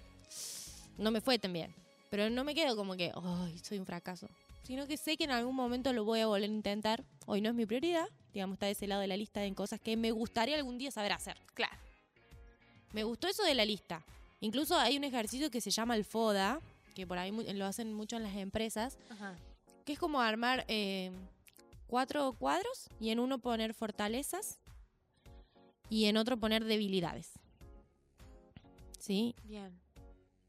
[0.98, 1.74] no me fue tan bien.
[2.10, 4.28] Pero no me quedo como que, ay, soy un fracaso.
[4.66, 7.04] Sino que sé que en algún momento lo voy a volver a intentar.
[7.28, 8.08] Hoy no es mi prioridad.
[8.34, 10.92] Digamos, está de ese lado de la lista de cosas que me gustaría algún día
[10.92, 11.38] saber hacer.
[11.54, 11.78] claro.
[12.94, 14.06] Me gustó eso de la lista.
[14.40, 16.62] Incluso hay un ejercicio que se llama el FODA,
[16.96, 19.36] que por ahí lo hacen mucho en las empresas, Ajá.
[19.84, 21.12] que es como armar eh,
[21.88, 24.60] cuatro cuadros y en uno poner fortalezas
[25.90, 27.32] y en otro poner debilidades.
[28.98, 29.36] ¿Sí?
[29.44, 29.78] Bien.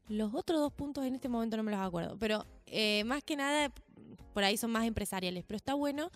[0.07, 3.35] Los otros dos puntos en este momento no me los acuerdo, pero eh, más que
[3.35, 3.71] nada
[4.33, 5.43] por ahí son más empresariales.
[5.45, 6.11] Pero está bueno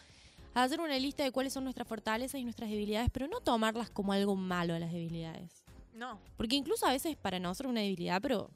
[0.53, 4.13] hacer una lista de cuáles son nuestras fortalezas y nuestras debilidades, pero no tomarlas como
[4.13, 5.63] algo malo a las debilidades.
[5.93, 8.49] No, Porque incluso a veces para nosotros una debilidad, pero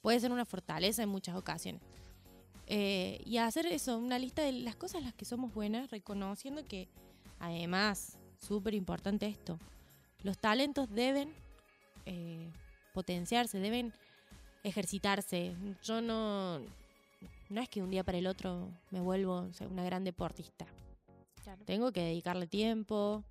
[0.00, 1.80] puede ser una fortaleza en muchas ocasiones.
[2.66, 6.66] Eh, y hacer eso, una lista de las cosas en las que somos buenas, reconociendo
[6.66, 6.88] que,
[7.38, 9.58] además, súper importante esto,
[10.22, 11.32] los talentos deben
[12.06, 12.50] eh,
[12.92, 13.92] potenciarse, deben
[14.62, 15.54] ejercitarse.
[15.82, 16.58] Yo no,
[17.48, 20.66] no es que un día para el otro me vuelvo o sea, una gran deportista.
[21.42, 21.62] claro.
[21.64, 23.24] Tengo que dedicarle tiempo,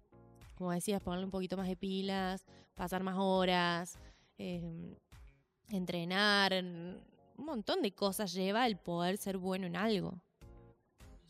[0.55, 2.43] como decías, ponerle un poquito más de pilas,
[2.75, 3.97] pasar más horas,
[4.37, 4.95] eh,
[5.69, 6.99] entrenar, en-
[7.37, 10.13] un montón de cosas lleva el poder ser bueno en algo.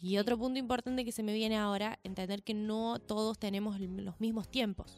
[0.01, 4.19] Y otro punto importante que se me viene ahora, entender que no todos tenemos los
[4.19, 4.97] mismos tiempos.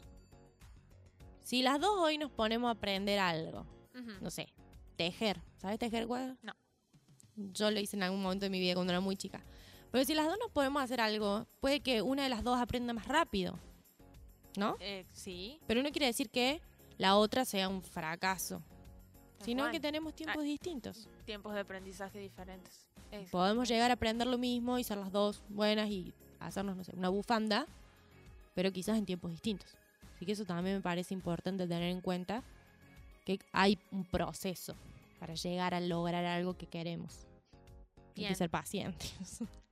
[1.40, 3.66] Si las dos hoy nos ponemos a aprender algo,
[4.22, 4.48] no sé,
[4.96, 6.36] tejer, ¿sabes tejer, Guada?
[6.42, 6.52] No.
[7.36, 9.42] Yo lo hice en algún momento de mi vida cuando era muy chica.
[9.90, 12.92] Pero si las dos nos podemos hacer algo, puede que una de las dos aprenda
[12.92, 13.58] más rápido,
[14.56, 14.76] ¿no?
[14.80, 15.58] Eh, sí.
[15.66, 16.60] Pero no quiere decir que
[16.98, 18.62] la otra sea un fracaso,
[19.44, 21.08] sino que tenemos tiempos distintos.
[21.24, 22.86] tiempos de aprendizaje diferentes.
[23.10, 26.84] Es- Podemos llegar a aprender lo mismo y ser las dos buenas y hacernos, no
[26.84, 27.66] sé, una bufanda,
[28.54, 29.74] pero quizás en tiempos distintos.
[30.16, 32.42] Así que eso también me parece importante tener en cuenta
[33.24, 34.74] que hay un proceso
[35.18, 37.26] para llegar a lograr algo que queremos.
[38.08, 38.28] Hay Bien.
[38.28, 39.12] que ser pacientes.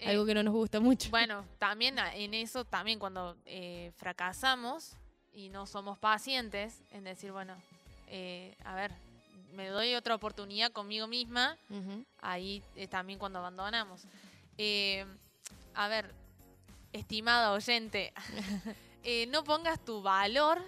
[0.00, 1.10] Eh, algo que no nos gusta mucho.
[1.10, 4.92] Bueno, también en eso, también cuando eh, fracasamos
[5.32, 7.54] y no somos pacientes en decir, bueno,
[8.08, 8.92] eh, a ver,
[9.54, 11.56] me doy otra oportunidad conmigo misma,
[12.20, 14.02] ahí también cuando abandonamos.
[15.74, 16.14] A ver,
[16.92, 18.12] estimada oyente,
[19.28, 20.62] no pongas tu valor,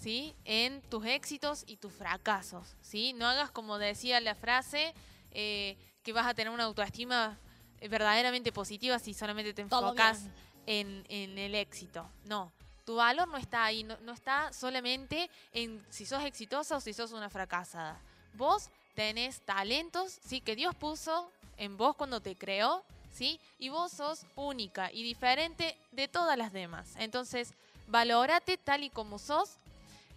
[0.00, 0.34] ¿sí?
[0.44, 3.12] En tus éxitos y tus fracasos, ¿sí?
[3.12, 4.94] No hagas como decía la frase,
[5.32, 7.38] eh, que vas a tener una autoestima
[7.80, 10.24] eh, verdaderamente positiva si solamente te enfocas
[10.66, 12.08] en, en el éxito.
[12.24, 12.52] No,
[12.84, 16.92] tu valor no está ahí, no, no está solamente en si sos exitosa o si
[16.92, 18.00] sos una fracasada.
[18.34, 20.40] Vos tenés talentos, ¿sí?
[20.40, 23.40] Que Dios puso en vos cuando te creó, ¿sí?
[23.58, 26.94] Y vos sos única y diferente de todas las demás.
[26.98, 27.52] Entonces,
[27.88, 29.58] valórate tal y como sos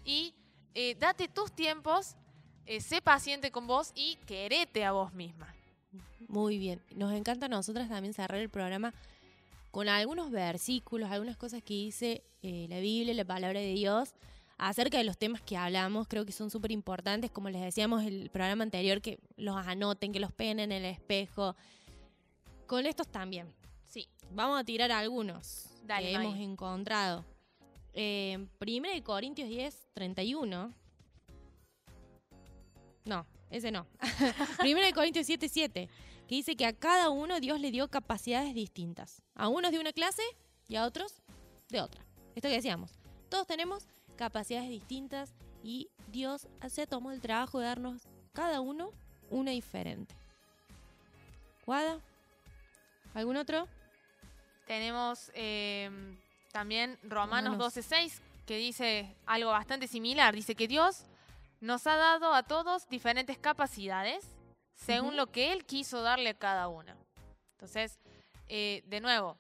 [0.06, 0.34] y
[0.74, 2.16] eh, date tus tiempos,
[2.66, 5.54] eh, sé paciente con vos y querete a vos misma.
[6.28, 6.82] Muy bien.
[6.96, 8.94] Nos encanta a nosotras también cerrar el programa
[9.72, 14.14] con algunos versículos, algunas cosas que dice eh, la Biblia, la palabra de Dios,
[14.58, 16.08] acerca de los temas que hablamos.
[16.08, 20.20] Creo que son súper importantes, como les decíamos el programa anterior, que los anoten, que
[20.20, 21.56] los peguen en el espejo.
[22.68, 23.54] Con estos también.
[23.88, 24.08] Sí.
[24.32, 27.26] Vamos a tirar algunos Dale, que hemos encontrado.
[27.94, 30.74] Eh, 1 de Corintios 10, 31.
[33.06, 33.88] No, ese no.
[34.64, 35.90] 1 de Corintios 7, 7,
[36.28, 39.24] que dice que a cada uno Dios le dio capacidades distintas.
[39.36, 40.24] A unos de una clase
[40.68, 41.22] y a otros
[41.70, 42.06] de otra.
[42.36, 42.92] Esto que decíamos.
[43.30, 45.34] Todos tenemos capacidades distintas
[45.64, 48.92] y Dios se tomó el trabajo de darnos cada uno
[49.30, 50.16] una diferente.
[51.66, 52.00] ¿Guada?
[53.14, 53.68] ¿Algún otro?
[54.68, 55.90] Tenemos eh,
[56.52, 57.76] también Romanos Romanos.
[57.76, 60.34] 12.6, que dice algo bastante similar.
[60.36, 61.04] Dice que Dios
[61.60, 64.26] nos ha dado a todos diferentes capacidades
[64.74, 66.94] según lo que Él quiso darle a cada uno.
[67.54, 68.00] Entonces,
[68.50, 69.38] eh, de nuevo,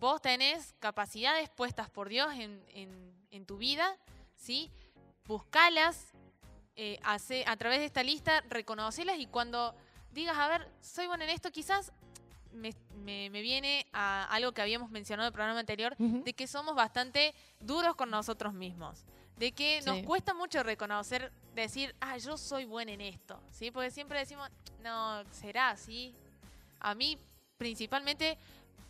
[0.00, 3.96] vos tenés capacidades puestas por Dios en, en- en tu vida,
[4.36, 4.70] ¿sí?
[5.26, 6.12] Buscalas
[6.78, 9.74] eh, hace- a través de esta lista, reconocelas y cuando
[10.12, 11.92] digas, a ver, soy bueno en esto, quizás
[12.56, 16.46] me, me- me viene a algo que habíamos mencionado en el programa anterior, de que
[16.46, 19.04] somos bastante duros con nosotros mismos.
[19.36, 23.38] De que nos cuesta mucho reconocer, decir, ah, yo soy buena en esto.
[23.52, 23.70] ¿Sí?
[23.70, 24.48] Porque siempre decimos,
[24.82, 26.14] no, será así.
[26.80, 27.18] A mí,
[27.58, 28.38] principalmente,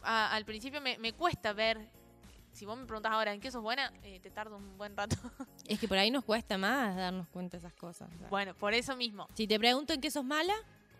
[0.02, 1.78] a- al principio me, me cuesta ver.
[2.52, 5.16] Si vos me preguntas ahora en qué sos buena, eh, te tardo un buen rato.
[5.66, 8.08] Es que por ahí nos cuesta más darnos cuenta de esas cosas.
[8.30, 9.26] bueno, por eso mismo.
[9.34, 10.54] Si te pregunto en qué sos mala,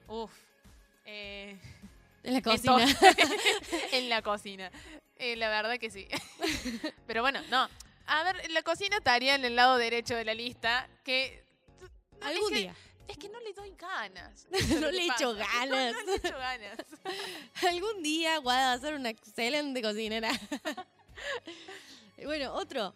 [0.08, 0.32] Uf.
[1.04, 1.56] eh,
[2.26, 2.86] en la cocina.
[3.92, 4.70] en la cocina.
[5.16, 6.06] Eh, la verdad que sí.
[7.06, 7.68] Pero bueno, no.
[8.06, 11.42] A ver, la cocina estaría en el lado derecho de la lista, que...
[12.20, 12.76] Algún es que- día.
[13.08, 14.46] Es que no le doy ganas.
[14.80, 15.94] No le echo ganas.
[15.94, 16.78] No, no le echo ganas.
[17.68, 20.30] Algún día Guada va a ser una excelente cocinera.
[22.24, 22.94] bueno, otro.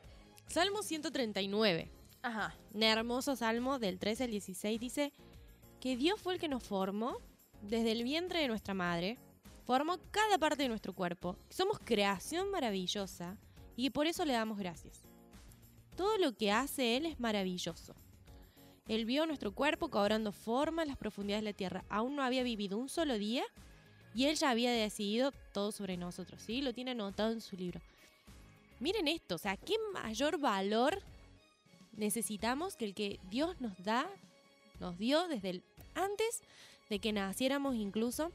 [0.49, 1.89] Salmo 139.
[2.23, 2.55] Ajá.
[2.75, 5.13] Un hermoso salmo del 13 al 16 dice
[5.81, 7.19] que Dios fue el que nos formó
[7.63, 9.19] desde el vientre de nuestra madre,
[9.65, 11.37] formó cada parte de nuestro cuerpo.
[11.49, 13.37] Somos creación maravillosa
[13.77, 15.03] y por eso le damos gracias.
[15.97, 17.95] Todo lo que hace Él es maravilloso.
[18.89, 21.85] Él vio nuestro cuerpo cobrando forma en las profundidades de la tierra.
[21.89, 23.45] Aún no había vivido un solo día
[24.15, 26.43] y Él ya había decidido todo sobre nosotros.
[26.43, 26.63] ¿sí?
[26.63, 27.81] Lo tiene anotado en su libro.
[28.81, 31.03] Miren esto, o sea, qué mayor valor
[31.93, 34.09] necesitamos que el que Dios nos da,
[34.81, 35.63] nos dio desde el,
[35.95, 36.43] antes
[36.91, 38.33] de que naciéramos incluso.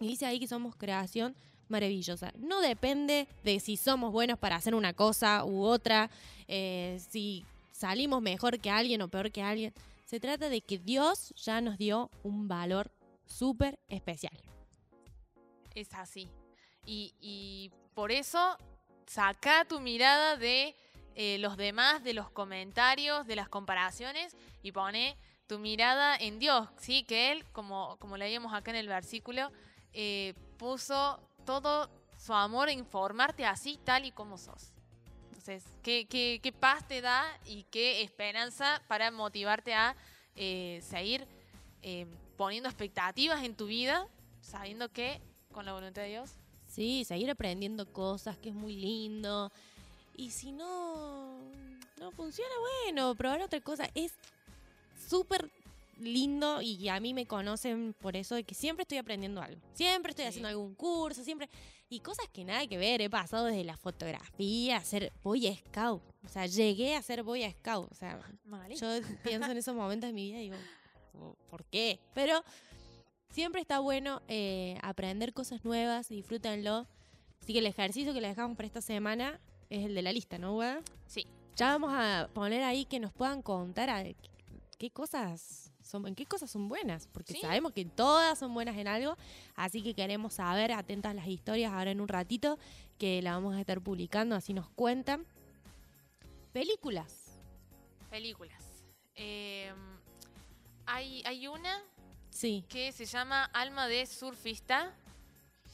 [0.00, 1.34] Y dice ahí que somos creación
[1.68, 2.32] maravillosa.
[2.36, 6.10] No depende de si somos buenos para hacer una cosa u otra,
[6.46, 9.72] eh, si salimos mejor que alguien o peor que alguien.
[10.04, 12.90] Se trata de que Dios ya nos dio un valor
[13.26, 14.36] súper especial.
[15.74, 16.28] Es así.
[16.84, 18.56] Y, por eso
[19.06, 20.74] saca tu mirada de
[21.16, 25.16] eh, los demás, de los comentarios, de las comparaciones y pone
[25.48, 27.02] tu mirada en Dios, ¿sí?
[27.02, 29.50] Que Él, como, como leíamos acá en el versículo,
[29.92, 34.72] eh, puso todo su amor en formarte así, tal y como sos.
[35.28, 39.96] Entonces, ¿qué, qué, qué paz te da y qué esperanza para motivarte a
[40.36, 41.26] eh, seguir
[41.82, 44.06] eh, poniendo expectativas en tu vida,
[44.42, 45.20] sabiendo que
[45.52, 46.30] con la voluntad de Dios
[46.68, 49.50] Sí, seguir aprendiendo cosas, que es muy lindo.
[50.14, 51.38] Y si no,
[51.98, 52.52] no funciona,
[52.84, 53.88] bueno, probar otra cosa.
[53.94, 54.12] Es
[55.08, 55.50] súper
[56.00, 59.60] lindo y a mí me conocen por eso de que siempre estoy aprendiendo algo.
[59.74, 60.28] Siempre estoy Sí.
[60.28, 61.48] haciendo algún curso, siempre.
[61.90, 63.00] Y cosas que nada que ver.
[63.00, 66.02] He pasado desde la fotografía a ser Boy Scout.
[66.24, 67.90] O sea, llegué a ser Boy Scout.
[67.90, 68.20] O sea,
[68.78, 68.88] yo
[69.24, 70.56] pienso en esos momentos de mi vida y digo,
[71.14, 71.98] "Oh, ¿por qué?
[72.14, 72.44] Pero
[73.30, 76.86] siempre está bueno eh, aprender cosas nuevas, disfrútenlo.
[77.42, 79.40] Así que el ejercicio que les dejamos para esta semana
[79.70, 80.80] es el de la lista, ¿no, Guada?
[81.06, 81.26] Sí.
[81.56, 84.04] Ya vamos a poner ahí que nos puedan contar a
[84.78, 87.40] qué cosas son, en qué cosas son buenas, porque Sí.
[87.40, 89.16] sabemos que todas son buenas en algo,
[89.56, 92.58] así que queremos saber, atentas las historias ahora en un ratito,
[92.98, 95.26] que la vamos a estar publicando, así nos cuentan.
[96.52, 97.26] Películas.
[98.10, 98.62] Películas.
[99.14, 99.72] Eh,
[100.86, 101.82] hay, hay una
[102.30, 104.92] Sí, que se llama Alma de Surfista.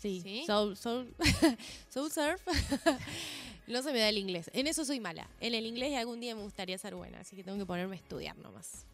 [0.00, 0.20] sí.
[0.22, 0.44] ¿Sí?
[0.46, 1.14] Soul, soul,
[1.90, 2.40] soul Surf.
[3.66, 4.50] no se me da el inglés.
[4.55, 5.28] En eso soy mala.
[5.40, 7.98] En el inglés algún día me gustaría ser buena, así que tengo que ponerme a
[7.98, 8.86] estudiar nomás.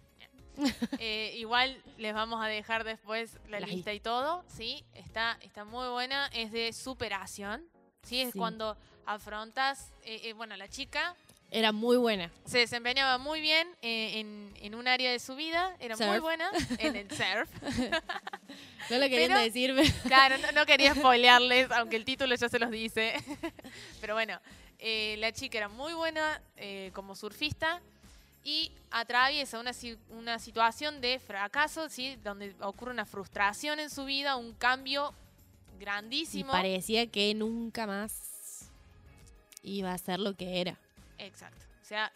[0.99, 4.45] Eh, igual les vamos a dejar después la Las lista y todo.
[4.49, 6.29] Sí, está, está muy buena.
[6.35, 7.65] Es de superación.
[8.03, 8.39] Sí, es Sí.
[8.39, 9.93] cuando afrontas.
[10.05, 11.15] eh, eh, bueno, la chica
[11.51, 12.31] Era muy buena.
[12.47, 15.75] se desempeñaba muy bien eh, en, en un área de su vida.
[15.81, 16.21] Era muy Surf.
[16.21, 17.49] buena en el surf.
[18.91, 19.83] No lo querían Pero- decirme.
[20.05, 23.15] Claro, no, no quería spoilearles, aunque el título ya se los dice.
[24.01, 24.41] Pero bueno,
[24.79, 27.81] eh, la chica era muy buena eh, como surfista
[28.45, 29.73] y atraviesa una,
[30.11, 32.17] una situación de fracaso, ¿sí?
[32.25, 35.13] donde ocurre una frustración en su vida, un cambio
[35.77, 36.51] Y grandísimo.
[36.53, 38.71] parecía que nunca más
[39.63, 40.79] iba a ser lo que era.
[41.19, 41.65] Exacto.
[41.83, 42.11] O sea,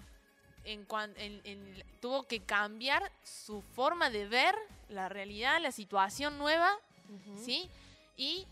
[0.64, 4.54] en cuan- en- en- tuvo que cambiar su forma de ver
[4.88, 6.70] la realidad, la situación nueva
[7.44, 7.68] ¿sí?
[8.16, 8.46] Y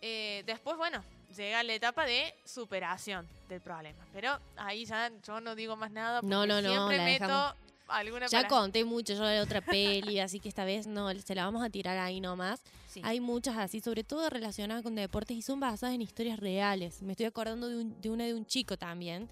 [0.00, 1.04] eh, después, bueno,
[1.36, 4.04] llega la etapa de superación del problema.
[4.12, 7.54] Pero ahí ya yo no digo más nada porque No, no, no, siempre meto dejamos.
[7.88, 9.60] alguna Ya para- conté mucho yo de otra
[10.14, 12.62] peli, así que esta vez no, se la vamos a tirar ahí nomás.
[12.88, 13.00] Sí.
[13.04, 17.02] Hay muchas así, sobre todo relacionadas con deportes y son basadas en historias reales.
[17.02, 19.28] Me estoy acordando de, un- de una de un chico también,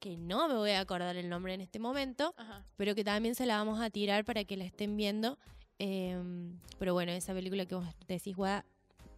[0.00, 2.62] que no me voy a acordar el nombre en este momento, Ajá.
[2.76, 5.38] pero que también se la vamos a tirar para que la estén viendo.
[5.78, 8.64] Em, pero bueno, esa película que vos decís, Guada,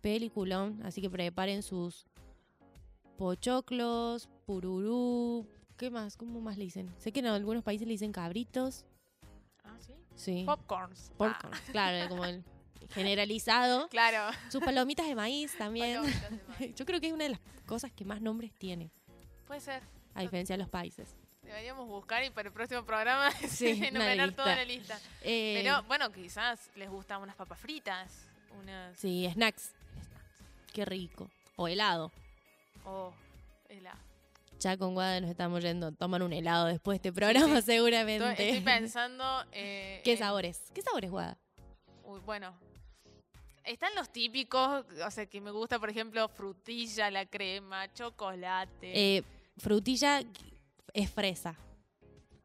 [0.01, 2.07] peliculón, así que preparen sus
[3.17, 5.47] pochoclos, pururú,
[5.77, 6.17] ¿qué más?
[6.17, 6.93] ¿Cómo más le dicen?
[6.99, 8.87] Sé que en algunos países le dicen cabritos.
[9.65, 9.95] Ah, ¿sí?
[10.15, 10.43] Sí.
[10.47, 11.13] Popcorns.
[11.17, 12.43] Popcorn, claro, como el
[12.95, 13.83] generalizado.
[13.85, 14.37] Ah, claro.
[14.51, 15.97] Sus palomitas de maíz también.
[16.01, 16.75] Palomitas de maíz.
[16.75, 18.91] Yo creo que es una de las cosas que más nombres tiene,
[19.47, 19.83] Puede ser.
[20.15, 21.15] a diferencia de los países.
[21.43, 24.99] Deberíamos buscar y para el próximo programa Sí, enumerar toda la lista.
[25.23, 28.29] Eh, Pero bueno, quizás les gustan unas papas fritas,
[28.61, 29.73] unas sí, snacks,
[30.73, 31.31] qué rico.
[31.57, 32.11] O helado.
[32.85, 33.13] o
[33.69, 33.99] helado.
[34.59, 37.63] Ya con Guada nos estamos yendo a tomar un helado después de este programa, sí.
[37.67, 38.29] seguramente.
[38.31, 39.25] Estoy, estoy pensando.
[39.53, 40.63] eh, ¿Qué en- sabores?
[40.75, 41.39] ¿Qué sabores, Guada?
[42.05, 42.55] Uy, bueno.
[43.65, 49.17] Están los típicos, o sea, que me gusta, por ejemplo, frutilla, la crema, chocolate.
[49.19, 49.23] Eh,
[49.59, 50.23] frutilla
[50.95, 51.55] es fresa,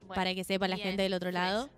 [0.01, 1.43] Bueno, para que sepa la gente del otro fresa.
[1.45, 1.69] lado.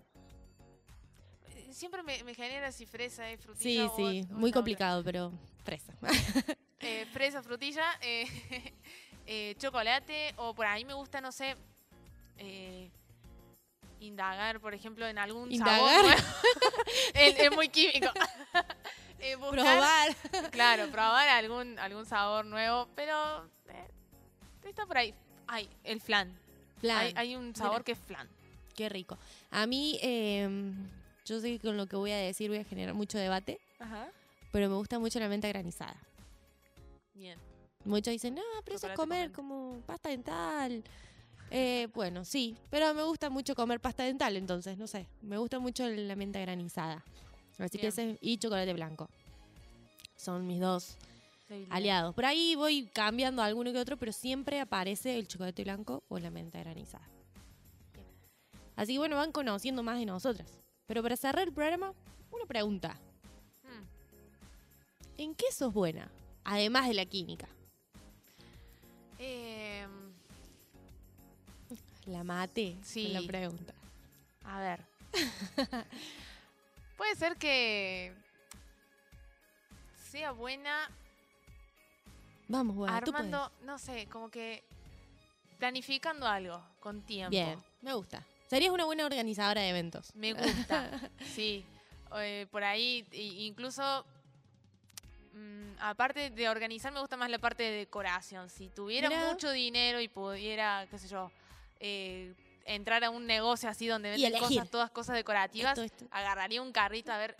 [1.54, 4.58] Eh, Siempre me, me genera si fresa es Sí, frutilla o- sí, o muy otra.
[4.58, 5.32] complicado, pero
[5.68, 5.92] fresa.
[6.80, 8.24] Eh, fresa, frutilla, eh,
[9.26, 11.56] eh, chocolate, o por ahí me gusta, no sé,
[12.38, 12.88] eh,
[13.98, 15.76] indagar, por ejemplo, en algún Indagar.
[16.04, 16.14] sabor.
[17.14, 18.06] es, es muy químico.
[19.40, 20.50] Buscar- Probar.
[20.52, 23.50] Claro, probar algún, algún sabor nuevo, pero
[24.64, 25.12] está por ahí.
[25.48, 26.32] Ay, el flan.
[26.88, 27.84] Hay, hay un sabor Mira.
[27.84, 28.28] que es flan.
[28.76, 29.18] Qué rico.
[29.50, 30.48] A mí, eh,
[31.24, 34.08] yo sé que con lo que voy a decir voy a generar mucho debate, Ajá.
[34.50, 35.96] Pero me gusta mucho la menta granizada.
[37.14, 37.38] Bien.
[37.84, 40.82] Muchos dicen, no, pero eso es comer como pasta dental.
[41.50, 45.06] Eh, bueno, sí, pero me gusta mucho comer pasta dental, entonces, no sé.
[45.22, 47.04] Me gusta mucho la menta granizada.
[47.58, 49.08] Así que ese y chocolate blanco.
[50.16, 50.96] Son mis dos
[51.70, 52.14] aliados.
[52.14, 56.30] Por ahí voy cambiando alguno que otro, pero siempre aparece el chocolate blanco o la
[56.30, 57.08] menta granizada.
[58.76, 60.46] Así que bueno, van conociendo más de nosotras.
[60.86, 61.94] Pero para cerrar el programa,
[62.30, 62.98] una pregunta.
[65.18, 66.10] ¿En qué sos buena?
[66.44, 67.48] Además de la química.
[69.18, 69.90] Em,
[72.06, 72.76] La mate.
[72.82, 73.08] Sí.
[73.08, 73.74] La pregunta.
[74.44, 74.80] a ver.
[76.96, 78.14] Puede ser que
[80.10, 80.88] sea buena
[82.48, 82.94] Vamos, podés.
[82.94, 84.64] armando, no sé, como que
[85.58, 87.30] planificando algo con tiempo.
[87.30, 88.24] Bien, me gusta.
[88.48, 90.14] Serías una buena organizadora de eventos.
[90.14, 90.90] Me gusta,
[91.34, 91.64] sí.
[92.16, 94.06] Eh, por ahí, incluso,
[95.38, 98.50] mm, aparte de organizar, me gusta más la parte de decoración.
[98.50, 99.30] Si tuviera Mirá.
[99.30, 101.30] mucho dinero y pudiera, qué sé yo,
[101.80, 102.34] eh,
[102.64, 106.06] entrar a un negocio así donde venden cosas, todas cosas decorativas, Esto, esto.
[106.10, 107.36] agarraría un carrito a ver,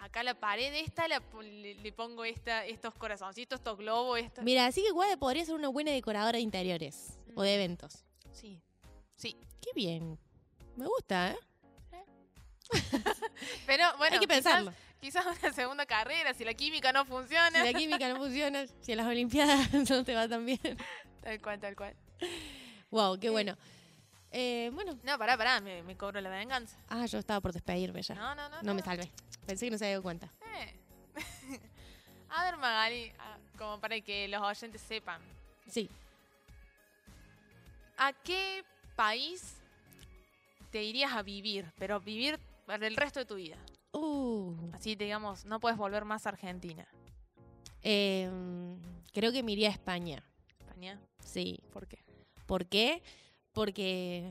[0.00, 4.42] acá la pared esta, la le, le pongo esta, estos corazoncitos, estos globos, esto.
[4.42, 8.04] Mira, así que Guada podría ser una buena decoradora de interiores o de eventos.
[8.32, 8.60] Sí,
[9.16, 9.36] sí.
[9.60, 10.18] Qué bien.
[10.76, 11.38] Me gusta, ¿eh?
[13.66, 14.70] Pero bueno, Hay que pensarlo.
[14.70, 14.91] Quizás,
[15.42, 17.64] una segunda carrera, si la química no funciona.
[17.64, 20.60] Si la química no funciona, si en las Olimpiadas no te va tan bien.
[21.22, 21.96] Tal cual, tal cual.
[22.90, 23.56] Wow, qué Eh, bueno.
[24.30, 26.76] Eh, bueno, No, pará, pará, me, me cobro la venganza.
[26.88, 28.14] ah, yo estaba por despedirme ya.
[28.14, 28.62] No, no, no.
[28.62, 29.10] No me salvé.
[29.46, 30.32] Pensé que no se había dado cuenta.
[30.56, 30.74] Eh.
[32.30, 33.12] A ver, Magali,
[33.58, 35.20] como para que los oyentes sepan,
[35.68, 35.90] Sí.
[37.98, 38.64] ¿a qué
[38.96, 39.56] país
[40.70, 41.70] te irías a vivir?
[41.78, 43.56] Pero vivir para el resto de tu vida.
[43.92, 46.86] Uh, Así, digamos, no puedes volver más a Argentina.
[47.82, 48.78] em,
[49.12, 50.22] creo que me iría a España.
[50.60, 51.58] España, Sí.
[51.72, 51.98] ¿por qué?
[52.46, 53.02] ¿Por qué?
[53.52, 54.30] Porque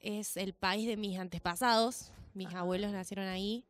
[0.00, 2.10] es el país de mis antepasados.
[2.34, 2.60] Mis Ajá.
[2.60, 3.64] abuelos nacieron ahí,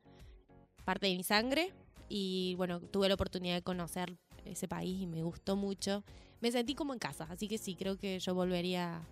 [0.85, 1.73] parte de mi sangre.
[2.09, 6.05] Y bueno, tuve la oportunidad de conocer ese país y me gustó mucho.
[6.41, 9.03] Me sentí como en casa, así que sí, creo que yo volvería.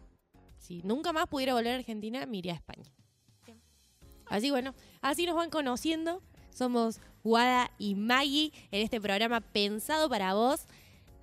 [0.58, 2.90] Si nunca más pudiera volver a Argentina, me iría a España.
[4.28, 6.22] Así bueno, así nos van conociendo.
[6.50, 10.62] Somos Wada y Maggie en este programa pensado para vos,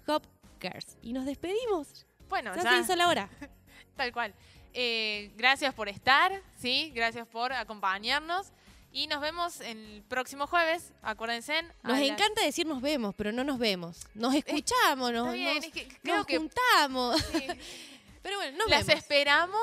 [0.08, 0.24] Hop
[0.62, 0.97] Girls.
[1.01, 2.06] Y nos despedimos.
[2.30, 3.30] Bueno, Ya ya, se hizo la hora.
[3.95, 4.34] tal cual.
[4.74, 6.91] Eh, gracias por estar, ¿sí?
[6.95, 8.47] Gracias por acompañarnos.
[8.91, 10.93] Y nos vemos el próximo jueves.
[11.01, 11.64] Acuérdense.
[11.84, 14.06] Nos las- encanta decir nos vemos, pero no nos vemos.
[14.14, 17.20] Nos escuchamos, nos, Está bien, nos- es que creo nos que juntamos.
[17.32, 17.47] sí,
[18.22, 19.01] Pero bueno, nos las vemos.
[19.04, 19.62] esperamos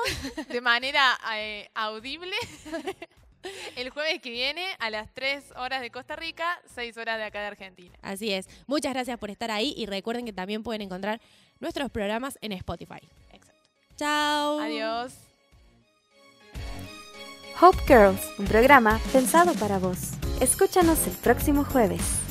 [0.49, 2.35] de manera eh, audible
[3.75, 7.41] el jueves que viene a las 3 horas de Costa Rica, 6 horas de acá
[7.41, 7.97] de Argentina.
[8.01, 8.47] Así es.
[8.67, 11.21] Muchas gracias por estar ahí y recuerden que también pueden encontrar
[11.59, 13.07] nuestros programas en Spotify.
[13.31, 13.69] Exacto.
[13.95, 14.59] Chao.
[14.59, 15.13] Adiós.
[17.59, 20.11] Hope Girls, un programa pensado para vos.
[20.39, 22.30] Escúchanos el próximo jueves.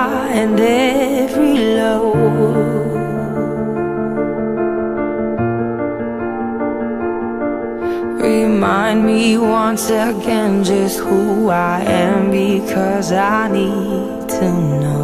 [0.41, 2.13] and every low?
[8.19, 14.47] Remind me once again just who I am because I need to
[14.81, 15.00] know.